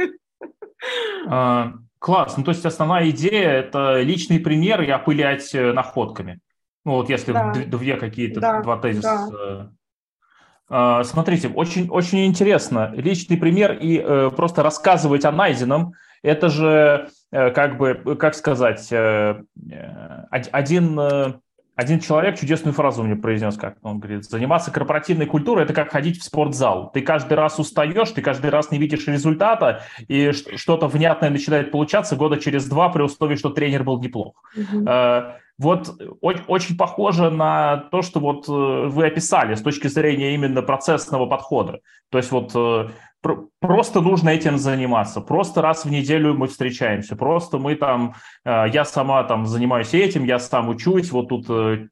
[1.28, 2.36] А, класс.
[2.36, 6.40] Ну, то есть основная идея– это личный пример и опылять э, находками.
[6.84, 7.52] Ну, вот если да.
[7.52, 8.60] две какие-то, да.
[8.62, 9.28] два тезиса.
[9.30, 9.72] Да.
[10.68, 12.92] А, смотрите, очень, очень интересно.
[12.96, 18.88] Личный пример и э, просто рассказывать о найденном– это же э, как бы, как сказать,
[18.90, 21.00] э, э, один,
[21.74, 26.20] один человек чудесную фразу мне произнес, как он говорит, заниматься корпоративной культурой– это как ходить
[26.20, 26.90] в спортзал.
[26.92, 32.16] Ты каждый раз устаешь, ты каждый раз не видишь результата, и что-то внятное начинает получаться
[32.16, 34.34] года через два при условии, что тренер был неплох.
[34.54, 35.32] Mm-hmm.
[35.58, 41.80] Вот очень похоже на то, что вот вы описали с точки зрения именно процессного подхода.
[42.10, 42.54] То есть вот
[43.22, 45.20] Просто нужно этим заниматься.
[45.20, 47.14] Просто раз в неделю мы встречаемся.
[47.14, 51.88] Просто мы там, э, я сама там занимаюсь этим, я сам учусь, вот тут э,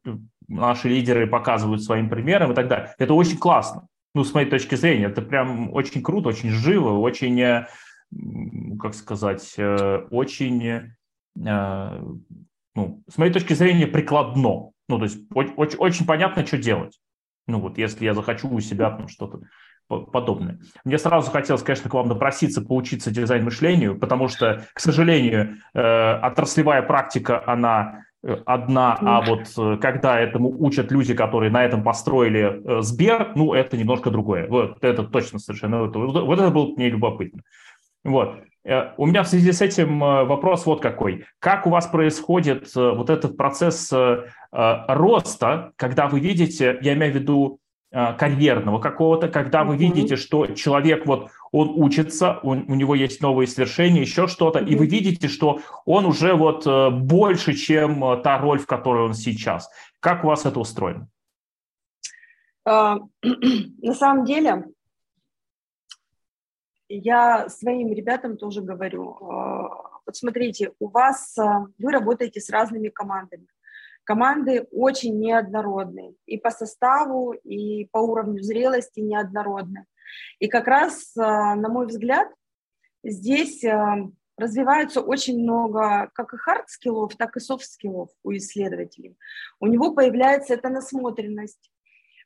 [0.48, 2.92] наши лидеры показывают своим примером и так далее.
[2.98, 3.86] Это очень классно.
[4.12, 7.68] Ну, с моей точки зрения, это прям очень круто, очень живо, очень, э,
[8.80, 9.54] как сказать,
[10.10, 10.94] очень,
[11.36, 14.72] ну, с моей точки зрения, прикладно.
[14.88, 16.98] Ну, то есть очень, очень понятно, что делать.
[17.46, 19.42] Ну вот, если я захочу у себя там что-то
[19.90, 20.58] подобное.
[20.84, 26.82] Мне сразу хотелось, конечно, к вам напроситься поучиться дизайн-мышлению, потому что, к сожалению, э, отраслевая
[26.82, 32.80] практика, она э, одна, а вот э, когда этому учат люди, которые на этом построили
[32.82, 34.46] Сбер, ну, это немножко другое.
[34.48, 35.82] Вот это точно совершенно.
[35.82, 37.42] Вот, вот это было мне любопытно.
[38.04, 38.36] Вот.
[38.98, 41.24] У меня в связи с этим вопрос вот какой.
[41.38, 43.90] Как у вас происходит вот этот процесс
[44.52, 47.59] роста, когда вы видите, я имею в виду
[47.90, 53.48] карьерного какого-то, когда вы видите, что человек вот он учится, он, у него есть новые
[53.48, 58.38] свершения, еще что-то, и вы видите, что он уже вот э, больше, чем э, та
[58.38, 59.68] роль, в которой он сейчас.
[59.98, 61.08] Как у вас это устроено?
[62.64, 64.66] А, на самом деле,
[66.88, 71.36] я своим ребятам тоже говорю, вот смотрите, у вас,
[71.78, 73.46] вы работаете с разными командами.
[74.10, 79.86] Команды очень неоднородные и по составу, и по уровню зрелости неоднородны.
[80.40, 82.26] И как раз, а, на мой взгляд,
[83.04, 83.98] здесь а,
[84.36, 89.16] развивается очень много как и hard skill ов, так и soft skill ов у исследователей.
[89.60, 91.70] У него появляется эта насмотренность.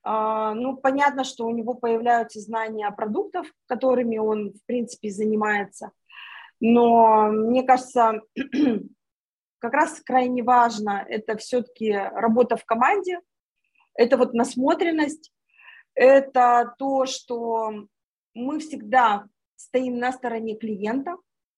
[0.03, 5.91] А, ну, понятно, что у него появляются знания продуктов, которыми он, в принципе, занимается.
[6.61, 8.23] Но мне кажется,
[9.65, 13.21] как раз крайне важно, это все-таки работа в команде,
[13.95, 15.33] это вот насмотренность,
[15.95, 17.87] это то, что
[18.35, 19.25] мы всегда
[19.57, 21.17] стоим на стороне клиента,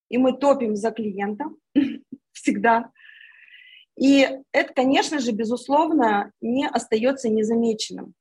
[0.08, 1.46] и мы топим за клиента
[2.32, 2.92] всегда.
[3.98, 8.14] И это, конечно же, безусловно, не остается незамеченным.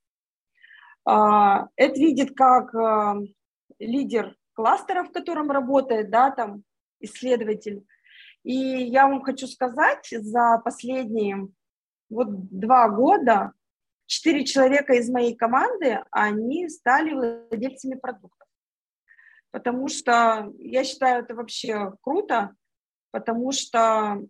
[1.05, 3.17] А, это видит как а,
[3.77, 6.63] лидер кластера, в котором работает, да, там
[7.01, 7.85] исследователь,
[8.45, 11.47] и я вам хочу сказать, за последние
[12.09, 13.53] вот два года
[14.05, 18.47] четыре человека из моей команды, они стали владельцами продуктов.
[19.49, 22.55] Потому что я считаю это вообще круто,
[23.09, 24.21] потому что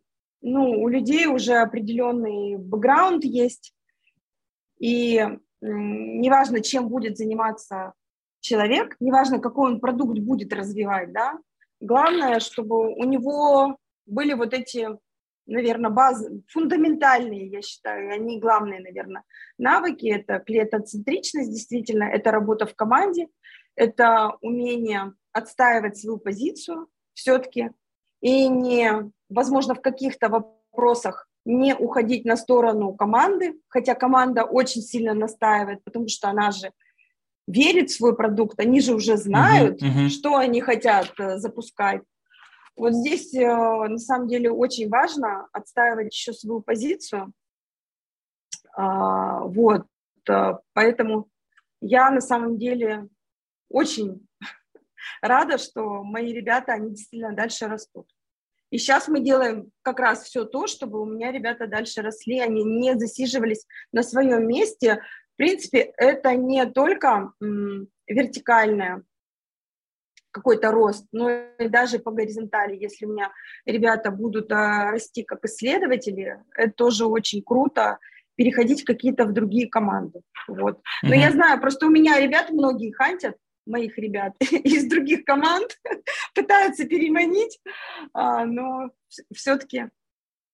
[0.41, 3.75] ну, у людей уже определенный бэкграунд есть,
[4.79, 5.27] и
[5.59, 7.91] неважно, чем будет заниматься
[8.39, 11.37] человек, неважно, какой он продукт будет развивать, да,
[11.81, 14.87] главное, чтобы у него были вот эти,
[15.45, 19.23] наверное, базы, фундаментальные, я считаю, они главные, наверное,
[19.57, 20.07] навыки.
[20.07, 23.27] Это клиентоцентричность, действительно, это работа в команде,
[23.75, 27.71] это умение отстаивать свою позицию все-таки
[28.21, 35.13] и не, возможно, в каких-то вопросах не уходить на сторону команды, хотя команда очень сильно
[35.13, 36.71] настаивает, потому что она же
[37.47, 40.09] верит в свой продукт, они же уже знают, uh-huh, uh-huh.
[40.09, 42.01] что они хотят э, запускать.
[42.75, 47.31] Вот здесь э, на самом деле очень важно отстаивать еще свою позицию.
[48.75, 49.87] А, вот,
[50.29, 51.29] э, поэтому
[51.79, 53.07] я на самом деле
[53.69, 54.27] очень
[55.21, 58.07] рада, что мои ребята, они действительно дальше растут.
[58.71, 62.63] И сейчас мы делаем как раз все то, чтобы у меня ребята дальше росли, они
[62.63, 65.01] не засиживались на своем месте.
[65.33, 69.03] В принципе, это не только м, вертикальное
[70.35, 73.31] какой-то рост, но и даже по горизонтали, если у меня
[73.65, 77.99] ребята будут а, расти как исследователи, это тоже очень круто,
[78.35, 80.19] переходить какие-то в другие команды.
[80.49, 80.81] Вот.
[81.03, 81.17] Но mm-hmm.
[81.17, 85.79] я знаю, просто у меня ребят многие хантят, моих ребят из других команд,
[86.35, 87.57] пытаются переманить,
[88.13, 88.89] а, но
[89.33, 89.85] все-таки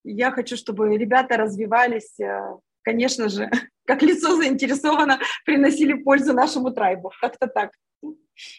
[0.04, 3.50] я хочу, чтобы ребята развивались, а, конечно же,
[3.88, 7.12] как лицо заинтересовано, приносили пользу нашему трайбу.
[7.20, 7.72] Как-то так.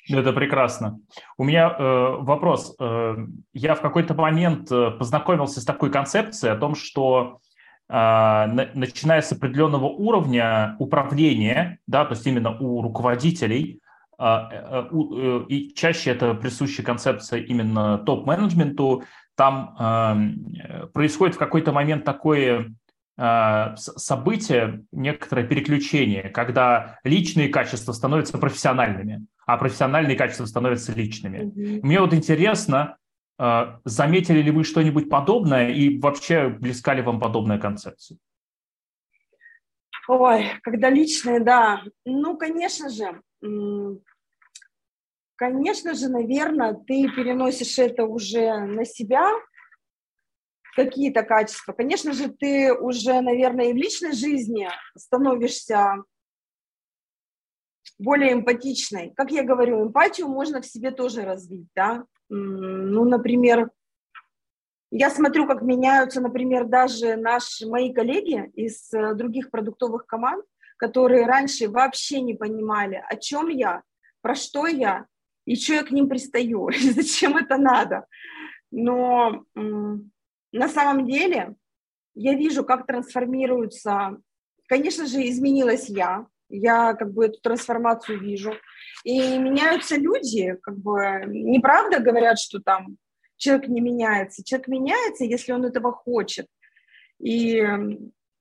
[0.08, 0.98] Это прекрасно.
[1.36, 2.74] У меня э, вопрос.
[2.78, 3.16] Э,
[3.52, 7.38] я в какой-то момент э, познакомился с такой концепцией о том, что
[7.88, 13.80] э, на, начиная с определенного уровня управления, да, то есть именно у руководителей,
[15.48, 19.02] и чаще это присущая концепция именно топ-менеджменту,
[19.34, 22.72] там э, происходит в какой-то момент такое
[23.16, 31.38] событие, некоторое переключение, когда личные качества становятся профессиональными, а профессиональные качества становятся личными.
[31.38, 31.80] Mm-hmm.
[31.82, 32.96] Мне вот интересно,
[33.38, 38.18] э, заметили ли вы что-нибудь подобное и вообще близка ли вам подобная концепция?
[40.08, 41.82] Ой, когда личные, да.
[42.04, 43.20] Ну, конечно же,
[45.36, 49.30] конечно же, наверное, ты переносишь это уже на себя,
[50.74, 51.72] какие-то качества.
[51.72, 56.02] Конечно же, ты уже, наверное, и в личной жизни становишься
[57.98, 59.12] более эмпатичной.
[59.14, 62.04] Как я говорю, эмпатию можно в себе тоже развить, да.
[62.28, 63.70] Ну, например,
[64.90, 70.44] я смотрю, как меняются, например, даже наши мои коллеги из э, других продуктовых команд,
[70.76, 73.82] которые раньше вообще не понимали, о чем я,
[74.20, 75.06] про что я,
[75.46, 78.06] и что я к ним пристаю, и зачем это надо.
[78.70, 79.44] Но
[80.52, 81.54] на самом деле
[82.14, 84.18] я вижу, как трансформируются,
[84.68, 88.52] конечно же, изменилась я, я как бы эту трансформацию вижу.
[89.04, 92.98] И меняются люди, как бы неправда говорят, что там
[93.36, 94.44] человек не меняется.
[94.44, 96.46] Человек меняется, если он этого хочет.
[97.18, 97.64] И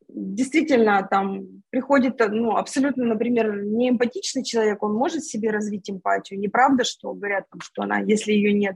[0.09, 6.39] действительно там приходит, ну, абсолютно, например, неэмпатичный человек, он может себе развить эмпатию.
[6.39, 8.76] Неправда, что говорят, там, что она, если ее нет,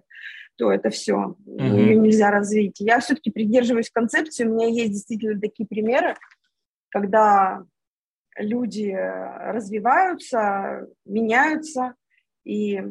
[0.57, 1.77] то это все, mm-hmm.
[1.77, 2.79] ее нельзя развить.
[2.79, 6.15] Я все-таки придерживаюсь концепции, у меня есть действительно такие примеры,
[6.89, 7.63] когда
[8.37, 11.95] люди развиваются, меняются,
[12.43, 12.81] и,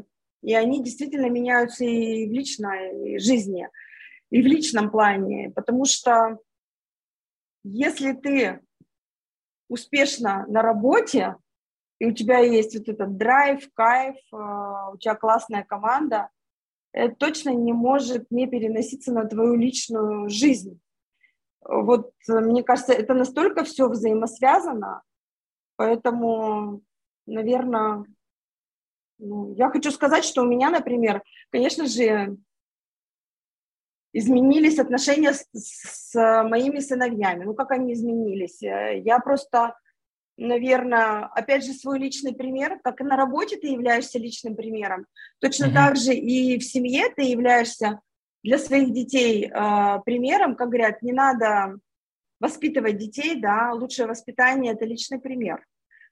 [0.43, 3.69] и они действительно меняются и в личной жизни,
[4.31, 6.39] и в личном плане, потому что
[7.63, 8.61] если ты
[9.69, 11.37] успешно на работе,
[11.99, 16.29] и у тебя есть вот этот драйв, кайф, а, у тебя классная команда,
[17.19, 20.81] точно не может не переноситься на твою личную жизнь.
[21.61, 25.03] Вот, мне кажется, это настолько все взаимосвязано,
[25.77, 26.83] поэтому,
[27.27, 28.05] наверное,
[29.19, 32.37] ну, я хочу сказать, что у меня, например, конечно же,
[34.13, 36.15] изменились отношения с, с
[36.45, 37.45] моими сыновьями.
[37.45, 38.63] Ну, как они изменились?
[38.63, 39.77] Э, я просто,
[40.37, 45.07] наверное, опять же, свой личный пример, как и на работе ты являешься личным примером,
[45.41, 45.75] точно mm-hmm.
[45.75, 48.01] так же и в семье ты являешься
[48.43, 51.79] для своих детей э, примером, как говорят, не надо
[52.41, 55.65] воспитывать детей, да, лучшее воспитание– это личный пример.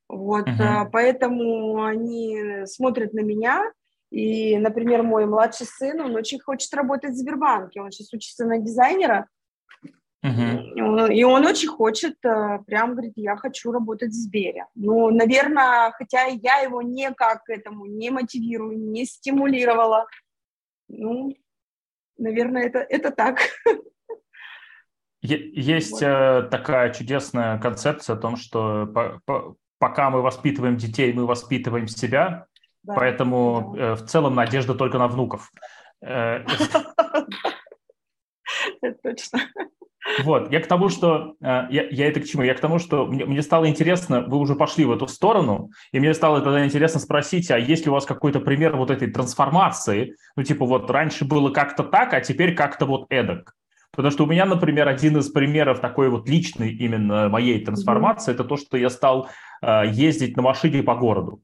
[0.08, 0.88] Вот, uh-huh.
[0.92, 3.70] поэтому они смотрят на меня,
[4.10, 8.58] и, например, мой младший сын, он очень хочет работать в Сбербанке, он сейчас учится на
[8.58, 9.26] дизайнера,
[10.24, 11.12] uh-huh.
[11.12, 14.66] и он очень хочет, э, прям говорит, я хочу работать в Сбере.
[14.74, 20.06] Ну, наверное, хотя я его никак к этому не мотивирую, не стимулировала,
[20.88, 21.34] ну,
[22.18, 23.40] наверное, это, это так.
[25.20, 26.02] Есть вот.
[26.02, 31.86] Э, такая чудесная концепция о том, что по, по, пока мы воспитываем детей, мы воспитываем
[31.86, 32.46] себя,
[32.82, 33.82] да, Поэтому да.
[33.82, 35.52] Э, в целом надежда только на внуков.
[36.00, 36.44] Это
[39.02, 39.40] точно.
[40.24, 42.42] Вот, я к тому, что э, я, я это к чему?
[42.42, 46.00] Я к тому, что мне, мне стало интересно, вы уже пошли в эту сторону, и
[46.00, 50.16] мне стало тогда интересно спросить, а есть ли у вас какой-то пример вот этой трансформации?
[50.36, 53.54] Ну, типа, вот раньше было как-то так, а теперь как-то вот эдак.
[53.92, 58.34] Потому что у меня, например, один из примеров такой вот личной именно моей трансформации, mm-hmm.
[58.34, 59.28] это то, что я стал
[59.62, 61.42] ездить на машине по городу.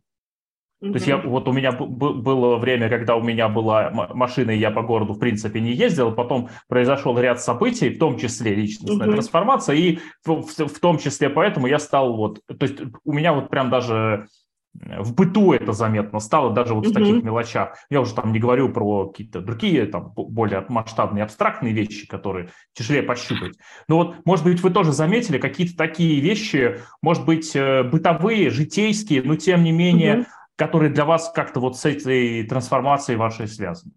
[0.80, 4.70] То есть я, вот у меня было время, когда у меня была машина, и я
[4.70, 6.12] по городу, в принципе, не ездил.
[6.12, 10.98] Потом произошел ряд событий, в том числе личностная uh трансформация, и в, в, в том
[10.98, 12.40] числе поэтому я стал вот...
[12.46, 14.28] То есть у меня вот прям даже
[14.74, 17.76] в быту это заметно стало, даже вот uh в таких мелочах.
[17.90, 23.02] Я уже там не говорю про какие-то другие, там, более масштабные, абстрактные вещи, которые тяжелее
[23.02, 23.56] пощупать.
[23.88, 29.24] Но вот, может быть, вы тоже заметили какие-то такие вещи, может быть, э, бытовые, житейские,
[29.24, 30.18] но тем не менее...
[30.18, 30.24] uh
[30.58, 33.92] которые для вас как-то вот с этой трансформацией вашей связаны?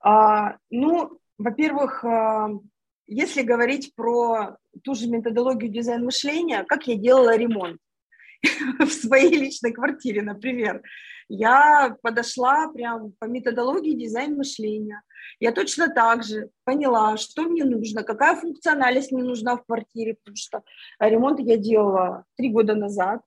[0.00, 2.48] А, ну, во-первых, а,
[3.06, 7.78] если говорить про ту же методологию дизайн-мышления, как я делала ремонт
[8.78, 10.82] в своей личной квартире, например,
[11.28, 15.02] я подошла прям по методологии дизайн-мышления.
[15.40, 20.36] Я точно так же поняла, что мне нужно, какая функциональность мне нужна в квартире, потому
[20.36, 20.62] что
[20.98, 23.20] ремонт я делала три года назад.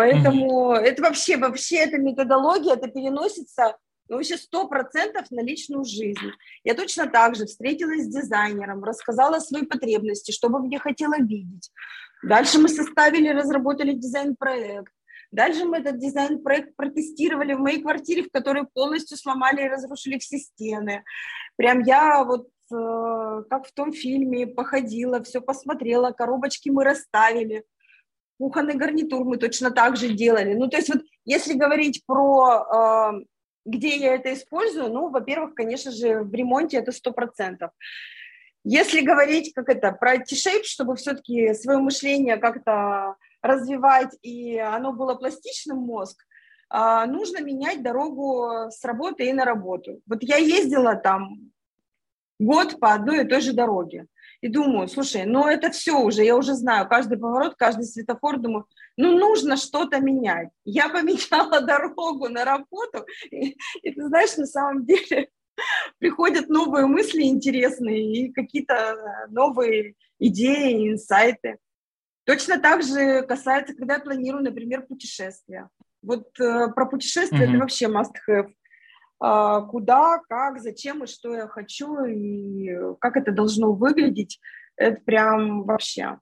[0.00, 0.80] Поэтому mm-hmm.
[0.80, 3.76] это вообще, вообще эта методология, это переносится
[4.08, 6.32] ну, вообще сто процентов на личную жизнь.
[6.64, 11.70] Я точно так же встретилась с дизайнером, рассказала свои потребности, что бы мне хотела видеть.
[12.22, 14.90] Дальше мы составили, разработали дизайн-проект.
[15.32, 20.38] Дальше мы этот дизайн-проект протестировали в моей квартире, в которой полностью сломали и разрушили все
[20.38, 21.04] стены.
[21.56, 27.64] Прям я вот э, как в том фильме походила, все посмотрела, коробочки мы расставили
[28.40, 30.54] кухонный гарнитур мы точно так же делали.
[30.54, 33.24] Ну, то есть вот если говорить про э,
[33.66, 37.70] где я это использую, ну, во-первых, конечно же, в ремонте это сто процентов.
[38.64, 45.14] Если говорить как это про T-shape, чтобы все-таки свое мышление как-то развивать и оно было
[45.16, 46.24] пластичным мозг,
[46.72, 50.00] э, нужно менять дорогу с работы и на работу.
[50.06, 51.52] Вот я ездила там
[52.38, 54.06] год по одной и той же дороге
[54.40, 58.66] и думаю, слушай, ну это все уже, я уже знаю, каждый поворот, каждый светофор, думаю,
[58.96, 60.48] ну нужно что-то менять.
[60.64, 65.28] Я поменяла дорогу на работу, и, и ты знаешь, на самом деле
[65.98, 71.58] приходят новые мысли интересные и какие-то новые идеи, инсайты.
[72.24, 75.68] Точно так же касается, когда я планирую, например, путешествия.
[76.02, 77.50] Вот э, про путешествия mm-hmm.
[77.50, 78.50] это вообще must have.
[79.22, 84.40] А, куда, как, зачем и что я хочу, и как это должно выглядеть,
[84.76, 86.18] это прям вообще.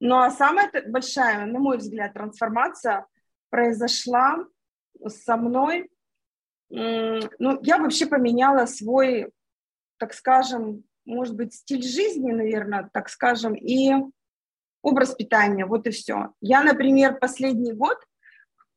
[0.00, 3.06] Ну а самая большая, на мой взгляд, трансформация
[3.50, 4.44] произошла
[5.06, 5.90] со мной.
[6.70, 9.32] Ну, я вообще поменяла свой,
[9.96, 13.90] так скажем, может быть, стиль жизни, наверное, так скажем, и
[14.82, 16.34] образ питания, вот и все.
[16.40, 17.96] Я, например, последний год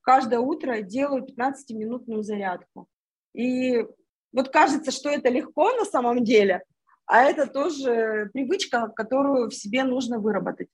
[0.02, 2.88] каждое утро делаю 15-минутную зарядку.
[3.34, 3.86] И
[4.34, 6.64] вот кажется, что это легко на самом деле,
[7.06, 10.70] а это тоже привычка, которую в себе нужно выработать.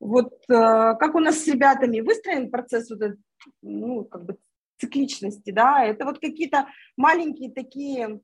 [0.00, 3.18] Вот э, как у нас с ребятами выстроен процесс вот этот,
[3.62, 4.38] ну, как бы
[4.80, 8.20] цикличности, да, это вот какие-то маленькие такие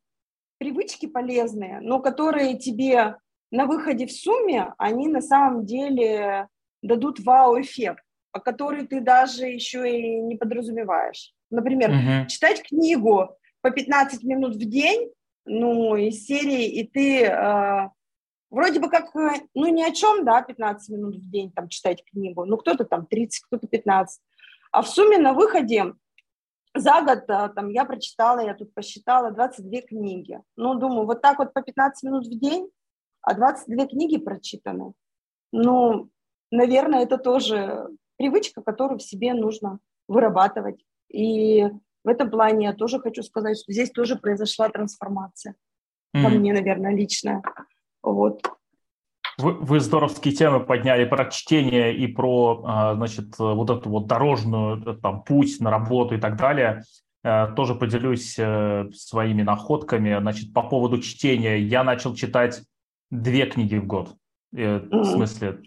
[0.58, 3.16] привычки полезные, но которые тебе
[3.50, 6.48] на выходе в сумме, они на самом деле
[6.82, 11.32] дадут вау-эффект, о который ты даже еще и не подразумеваешь.
[11.50, 12.26] Например, uh-huh.
[12.26, 15.10] читать книгу по 15 минут в день,
[15.44, 17.90] ну, из серии, и ты э,
[18.50, 22.44] вроде бы как, ну, ни о чем, да, 15 минут в день там читать книгу,
[22.44, 24.20] ну, кто-то там 30, кто-то 15,
[24.72, 25.94] а в сумме на выходе
[26.74, 30.40] за год э, там я прочитала, я тут посчитала 22 книги.
[30.56, 32.70] Ну, думаю, вот так вот по 15 минут в день,
[33.22, 34.92] а 22 книги прочитаны.
[35.52, 36.10] Ну,
[36.50, 40.84] наверное, это тоже привычка, которую в себе нужно вырабатывать.
[41.08, 41.68] И
[42.04, 45.54] в этом плане я тоже хочу сказать, что здесь тоже произошла трансформация.
[46.16, 46.22] Mm-hmm.
[46.22, 47.42] Ко мне, наверное, личная.
[48.02, 48.42] Вот.
[49.38, 54.82] Вы, вы здоровские темы подняли про чтение и про, а, значит, вот эту вот дорожную,
[54.82, 56.82] э, там, путь на работу и так далее.
[57.22, 60.18] Э, тоже поделюсь э, своими находками.
[60.20, 61.58] Значит, по поводу чтения.
[61.58, 62.62] Я начал читать
[63.10, 64.14] две книги в год.
[64.52, 65.62] В смысле,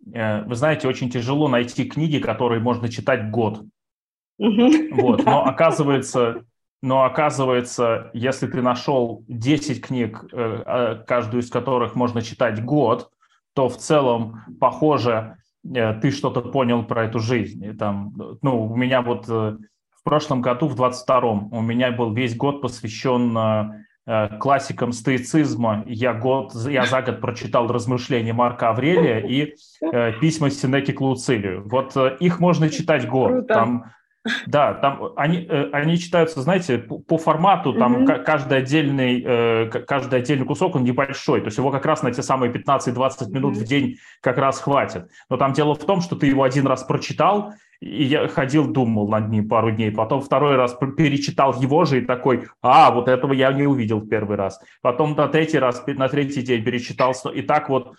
[0.00, 3.64] вы знаете, очень тяжело найти книги, которые можно читать год.
[4.38, 6.44] Вот, но оказывается,
[6.82, 13.10] но оказывается, если ты нашел 10 книг, э, а, каждую из которых можно читать год,
[13.54, 17.64] то в целом, похоже, э, ты что-то понял про эту жизнь.
[17.64, 19.56] И там, ну, у меня вот э,
[19.96, 23.82] в прошлом году, в 22-м, у меня был весь год посвящен
[24.38, 25.82] классикам стоицизма.
[25.88, 29.56] Я, год, я за год прочитал размышления Марка Аврелия и
[30.20, 31.68] письма Синеки к Луцилию.
[31.68, 33.32] Вот их можно читать год.
[33.32, 33.52] Круто.
[33.52, 33.84] Там
[34.46, 38.24] да, там они, э, они читаются, знаете, по, по формату, там mm-hmm.
[38.24, 42.22] каждый, отдельный, э, каждый отдельный кусок, он небольшой, то есть его как раз на те
[42.22, 43.58] самые 15-20 минут mm-hmm.
[43.58, 45.08] в день как раз хватит.
[45.28, 49.08] Но там дело в том, что ты его один раз прочитал, и я ходил, думал
[49.08, 53.32] над ним пару дней, потом второй раз перечитал его же и такой, а, вот этого
[53.32, 54.60] я не увидел в первый раз.
[54.80, 57.94] Потом на третий раз, на третий день перечитал, и так вот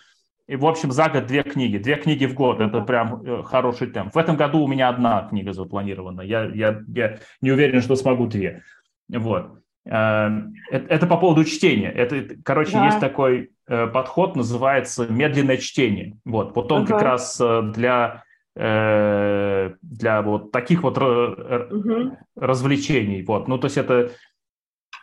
[0.48, 1.76] и, в общем, за год две книги.
[1.76, 2.60] Две книги в год.
[2.60, 4.14] Это прям э, хороший темп.
[4.14, 6.22] В этом году у меня одна книга запланирована.
[6.22, 8.62] Я, я, я не уверен, что смогу две.
[9.10, 9.60] Вот.
[9.84, 11.90] Это, это по поводу чтения.
[11.90, 12.86] Это, короче, да.
[12.86, 16.16] есть такой э, подход, называется медленное чтение.
[16.24, 16.94] Вот, вот он ага.
[16.94, 18.22] как раз э, для
[18.56, 22.18] для вот таких вот угу.
[22.34, 23.22] развлечений.
[23.22, 24.10] Вот, ну то есть это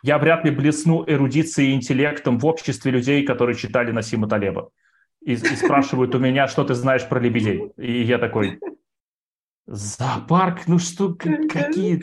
[0.02, 4.68] я вряд ли блесну эрудицией и интеллектом в обществе людей, которые читали Насима Талеба
[5.26, 7.72] и, и спрашивают у меня, что ты знаешь про лебедей.
[7.76, 8.60] И я такой,
[9.66, 12.00] зоопарк, ну что, какие...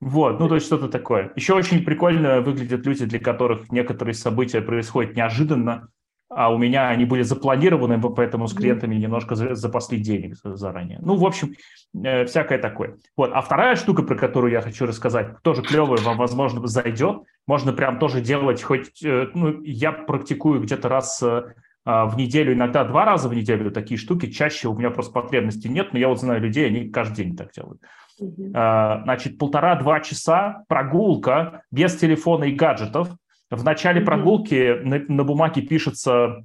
[0.00, 1.32] Вот, ну то есть что-то такое.
[1.36, 5.90] Еще очень прикольно выглядят люди, для которых некоторые события происходят неожиданно,
[6.28, 10.98] а у меня они были запланированы, поэтому с клиентами немножко запасли денег заранее.
[11.02, 11.54] Ну, в общем,
[11.94, 12.96] э, всякое такое.
[13.16, 13.32] Вот.
[13.34, 17.22] А вторая штука, про которую я хочу рассказать, тоже клевая, вам, возможно, зайдет.
[17.46, 19.04] Можно прям тоже делать хоть...
[19.04, 21.52] Э, ну, я практикую где-то раз э,
[21.84, 24.30] в неделю, иногда два раза в неделю такие штуки.
[24.30, 27.52] Чаще у меня просто потребности нет, но я вот знаю людей, они каждый день так
[27.52, 27.82] делают.
[28.20, 29.02] Uh-huh.
[29.02, 33.08] Значит, полтора-два часа прогулка без телефона и гаджетов.
[33.50, 36.44] В начале прогулки на, на бумаге пишется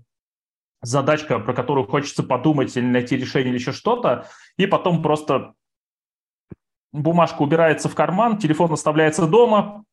[0.82, 4.28] задачка, про которую хочется подумать или найти решение или еще что-то,
[4.58, 5.54] и потом просто
[6.92, 9.84] бумажка убирается в карман, телефон оставляется дома,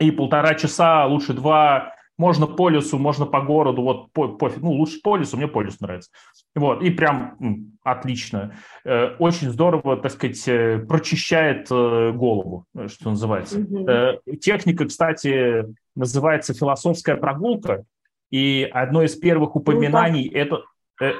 [0.00, 4.70] и полтора часа, лучше два, можно по лесу, можно по городу, вот по, по, ну,
[4.70, 6.10] лучше по лесу, мне по лесу нравится.
[6.54, 7.36] Вот, и прям
[7.82, 8.54] отлично.
[8.84, 13.58] Э, очень здорово, так сказать, э, прочищает э, голову, что называется.
[13.58, 14.36] Mm-hmm.
[14.36, 15.64] Техника, кстати,
[15.96, 17.82] называется философская прогулка,
[18.30, 20.38] и одно из первых упоминаний mm-hmm.
[20.38, 20.62] это,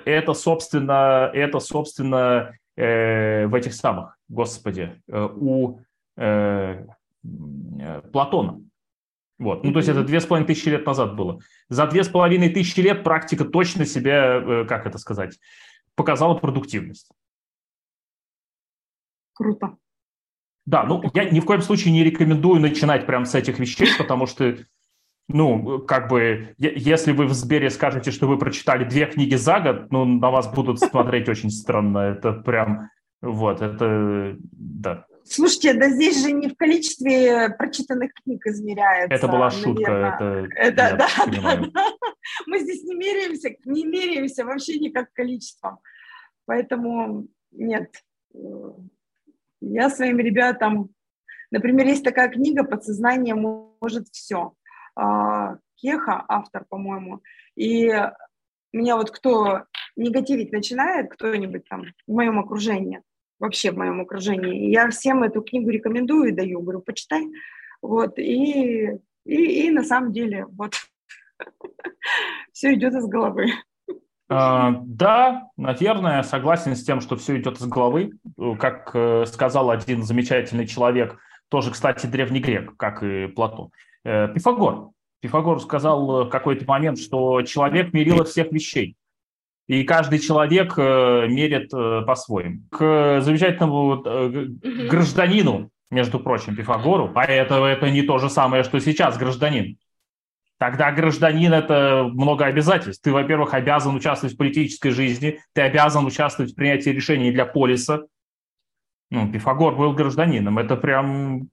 [0.05, 5.79] это, собственно, это, собственно, в этих самых, господи, у
[8.13, 8.61] Платона.
[9.43, 9.65] Вот.
[9.65, 11.41] Ну, то есть это две с половиной тысячи лет назад было.
[11.69, 15.41] За две с половиной тысячи лет практика точно себя, э, как это сказать,
[15.97, 17.11] показала продуктивность.
[19.35, 19.77] Круто.
[20.65, 24.27] Да, ну я ни в коем случае не рекомендую начинать прямо с этих вещей, потому
[24.27, 24.59] что,
[25.29, 29.91] ну, как бы, если вы в Сбере скажете, что вы прочитали две книги за год,
[29.91, 31.99] ну, на вас будут смотреть очень странно.
[31.99, 32.91] Это прям,
[33.21, 35.07] вот, это, да.
[35.25, 39.15] Слушайте, да здесь же не в количестве прочитанных книг измеряется.
[39.15, 40.17] Это была шутка.
[40.19, 41.63] Это, это да, да, да.
[42.47, 45.79] Мы здесь не меряемся, не меряемся вообще никак количеством.
[46.47, 47.95] Поэтому нет.
[49.61, 50.91] Я своим ребятам...
[51.51, 54.55] Например, есть такая книга «Подсознание может все».
[54.97, 57.23] А, Кеха, автор, по-моему.
[57.57, 57.93] И
[58.73, 59.65] меня вот кто
[59.95, 63.03] негативить начинает, кто-нибудь там в моем окружении,
[63.43, 64.71] вообще в моем окружении.
[64.71, 67.27] Я всем эту книгу рекомендую и даю, говорю, почитай.
[67.83, 70.75] Вот, и, и, и на самом деле, вот,
[72.53, 73.49] все идет из головы.
[74.29, 78.13] А, да, наверное, согласен с тем, что все идет из головы.
[78.59, 81.19] Как э, сказал один замечательный человек,
[81.49, 83.71] тоже, кстати, древний грек, как и Платон,
[84.05, 84.91] э, Пифагор.
[85.21, 88.97] Пифагор сказал в какой-то момент, что человек мерил всех вещей.
[89.73, 92.61] И каждый человек э, мерит э, по-своему.
[92.71, 94.29] К замечательному э,
[94.91, 99.79] гражданину, между прочим, Пифагору, а это, это не то же самое, что сейчас гражданин.
[100.59, 103.03] Тогда гражданин– это много обязательств.
[103.03, 108.03] Ты, во-первых, обязан участвовать в политической жизни, ты обязан участвовать в принятии решений для полиса.
[109.11, 110.59] Ну, Пифагор был гражданином.
[110.59, 111.49] Это прям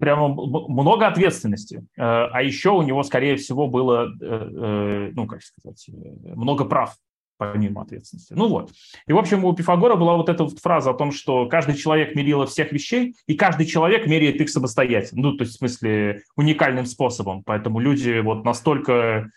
[0.00, 1.84] прямо много ответственности.
[1.98, 6.94] А еще у него, скорее всего, было, ну, как сказать, много прав
[7.36, 8.32] помимо ответственности.
[8.32, 8.70] Ну вот.
[9.06, 12.14] И, в общем, у Пифагора была вот эта вот фраза о том, что каждый человек
[12.14, 15.22] мерило всех вещей, и каждый человек меряет их самостоятельно.
[15.22, 17.42] Ну, то есть, в смысле, уникальным способом.
[17.44, 19.30] Поэтому люди вот настолько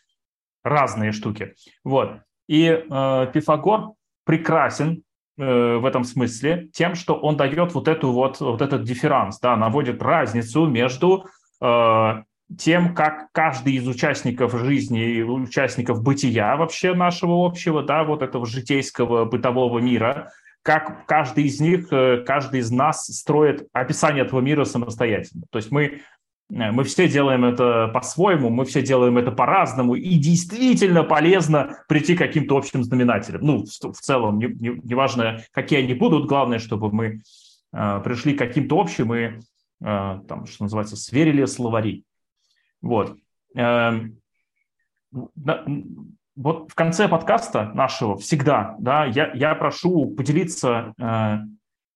[0.64, 1.54] разные штуки.
[1.84, 2.20] Вот.
[2.48, 3.94] И э, Пифагор
[4.26, 5.04] прекрасен
[5.38, 9.56] э, в этом смысле тем, что он дает вот эту вот, вот этот дифферанс, да,
[9.56, 11.26] наводит разницу между
[11.62, 12.24] э,
[12.56, 19.26] тем, как каждый из участников жизни, участников бытия вообще нашего общего, да, вот этого житейского
[19.26, 20.32] бытового мира,
[20.62, 25.44] как каждый из них, э, каждый из нас строит описание этого мира самостоятельно.
[25.50, 30.16] То есть мы, э, мы все делаем это по-своему, мы все делаем это по-разному, и
[30.16, 33.42] действительно полезно прийти к каким-то общим знаменателям.
[33.42, 37.22] Ну, в, целом, неважно, не, не какие они будут, главное, чтобы мы
[37.74, 39.32] э, пришли к каким-то общим и, э,
[39.82, 42.06] там, что называется, сверили словари.
[42.82, 43.18] Вот.
[43.56, 44.20] Эм,
[46.38, 51.38] вот в конце подкаста нашего всегда, да, я, я прошу поделиться э,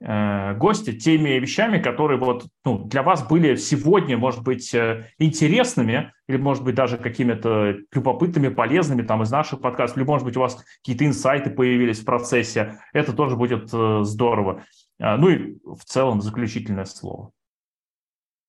[0.03, 6.11] э, гостя теми вещами, которые вот ну, для вас были сегодня, может быть, э, интересными
[6.27, 10.41] или, может быть, даже какими-то любопытными, полезными там из наших подкастов, или, может быть, у
[10.41, 12.79] вас какие-то инсайты появились в процессе.
[12.93, 14.63] Это тоже будет здорово.
[14.97, 17.31] Ну и в целом заключительное слово.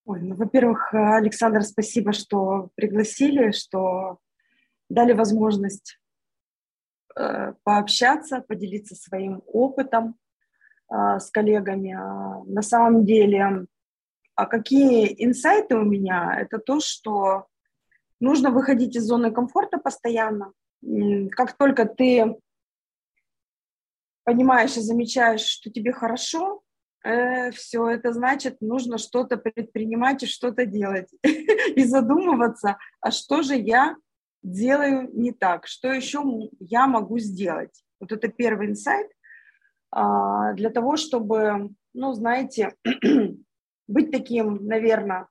[0.05, 4.19] Ой, ну, во-первых, Александр, спасибо, что пригласили, что
[4.89, 6.01] дали возможность
[7.15, 10.17] э, пообщаться, поделиться своим опытом
[10.91, 11.93] э, с коллегами.
[11.93, 13.67] А на самом деле,
[14.35, 16.37] а какие инсайты у меня?
[16.41, 17.47] Это то, что
[18.19, 20.53] нужно выходить из зоны комфорта постоянно.
[21.31, 22.41] Как только ты
[24.25, 26.63] понимаешь и замечаешь, что тебе хорошо,
[27.05, 31.09] э, все это значит, нужно что-то предпринимать и что-то делать.
[31.23, 33.97] и задумываться, а что же я
[34.43, 36.23] делаю не так, что еще
[36.59, 37.85] я могу сделать.
[38.01, 39.09] Вот это первый инсайт
[39.91, 42.75] а, для того, чтобы, ну, знаете,
[43.89, 45.29] быть таким, наверное,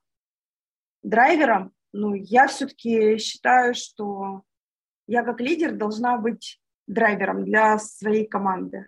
[1.02, 4.42] драйвером, ну, я все-таки считаю, что
[5.06, 8.86] я как лидер должна быть драйвером для своей команды.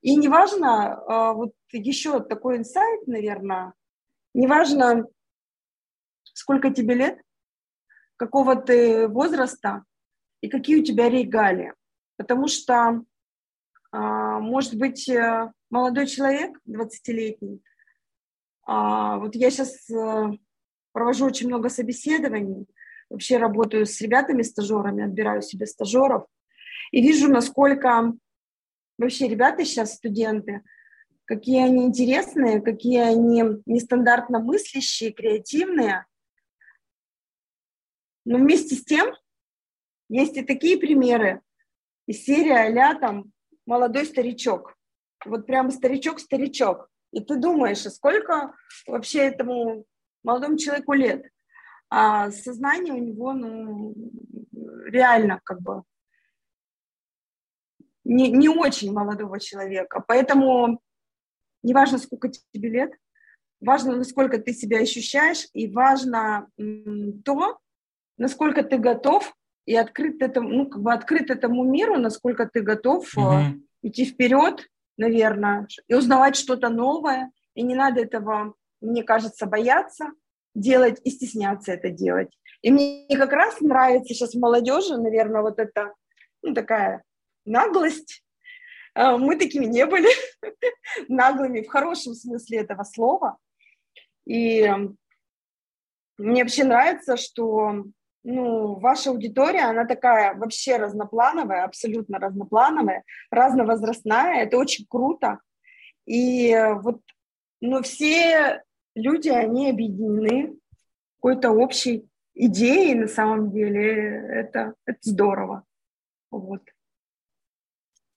[0.00, 3.74] И неважно, а, вот еще такой инсайт, наверное,
[4.34, 5.06] неважно,
[6.22, 7.20] сколько тебе лет,
[8.16, 9.84] какого ты возраста
[10.40, 11.72] и какие у тебя регалии.
[12.16, 13.02] Потому что,
[13.92, 17.62] а, может быть, э, молодой человек, 20-летний,
[18.66, 20.30] а, вот я сейчас э,
[20.92, 22.66] провожу очень много собеседований,
[23.10, 26.26] вообще работаю с ребятами, стажерами, отбираю себе стажеров,
[26.90, 28.12] и вижу, насколько
[28.98, 30.62] вообще ребята сейчас, студенты,
[31.26, 36.06] какие они интересные, какие они нестандартно мыслящие, креативные.
[38.24, 39.14] Но вместе с тем
[40.08, 41.42] есть и такие примеры
[42.06, 43.32] из серии а там
[43.66, 44.74] молодой старичок.
[45.24, 46.88] Вот прямо старичок-старичок.
[47.12, 48.54] И ты думаешь, а сколько
[48.86, 49.84] вообще этому
[50.22, 51.26] молодому человеку лет?
[51.88, 53.94] а сознание у него, ну,
[54.86, 55.82] реально как бы
[58.04, 60.04] не, не очень молодого человека.
[60.06, 60.80] Поэтому
[61.66, 62.92] неважно, сколько тебе лет,
[63.60, 66.48] важно, насколько ты себя ощущаешь, и важно
[67.24, 67.58] то,
[68.16, 69.34] насколько ты готов
[69.66, 73.60] и открыт этому, ну, как бы открыт этому миру, насколько ты готов mm-hmm.
[73.82, 77.32] идти вперед, наверное, и узнавать что-то новое.
[77.54, 80.12] И не надо этого, мне кажется, бояться
[80.54, 82.30] делать и стесняться это делать.
[82.62, 85.92] И мне как раз нравится сейчас молодежи, наверное, вот эта
[86.42, 87.02] ну, такая
[87.44, 88.22] наглость.
[88.96, 90.08] А, мы такими не были
[91.08, 93.36] наглыми в хорошем смысле этого слова.
[94.26, 94.66] И
[96.16, 97.84] мне вообще нравится, что
[98.24, 105.40] ну, ваша аудитория, она такая вообще разноплановая, абсолютно разноплановая, разновозрастная, это очень круто.
[106.06, 107.02] И вот,
[107.60, 108.62] но все
[108.94, 110.56] люди, они объединены
[111.16, 115.64] какой-то общей идеей на самом деле, это, это здорово.
[116.30, 116.62] Вот.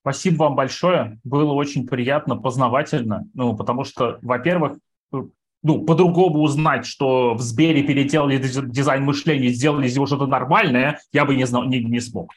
[0.02, 4.78] Спасибо вам большое, было очень приятно, познавательно, ну, потому что, во-первых,
[5.62, 11.26] ну, по-другому узнать, что в Сбере переделали дизайн мышления, сделали из него что-то нормальное, я
[11.26, 12.32] бы не, знал, не, не смог.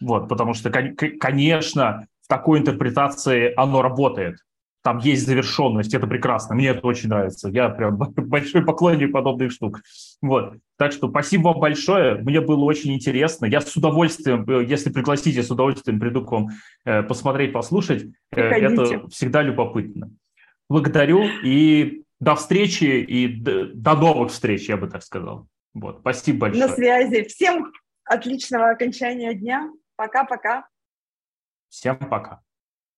[0.00, 4.38] Вот, потому что, конечно, в такой интерпретации оно работает.
[4.82, 7.50] Там есть завершенность, это прекрасно, мне это очень нравится.
[7.50, 9.82] Я прям большой поклонник подобных штук.
[10.22, 10.54] Вот.
[10.76, 13.44] Так что спасибо вам большое, мне было очень интересно.
[13.44, 16.48] Я с удовольствием, э, если пригласите, с удовольствием приду к вам
[16.84, 18.04] э, посмотреть, послушать.
[18.32, 18.94] Э, Приходите.
[18.94, 20.10] Это всегда любопытно.
[20.68, 25.46] Благодарю и до встречи и до новых встреч, я бы так сказал.
[25.74, 25.98] Вот.
[26.00, 26.66] Спасибо большое.
[26.66, 27.24] На связи.
[27.24, 27.72] Всем
[28.04, 29.70] отличного окончания дня.
[29.96, 30.66] Пока-пока.
[31.68, 32.40] Всем пока.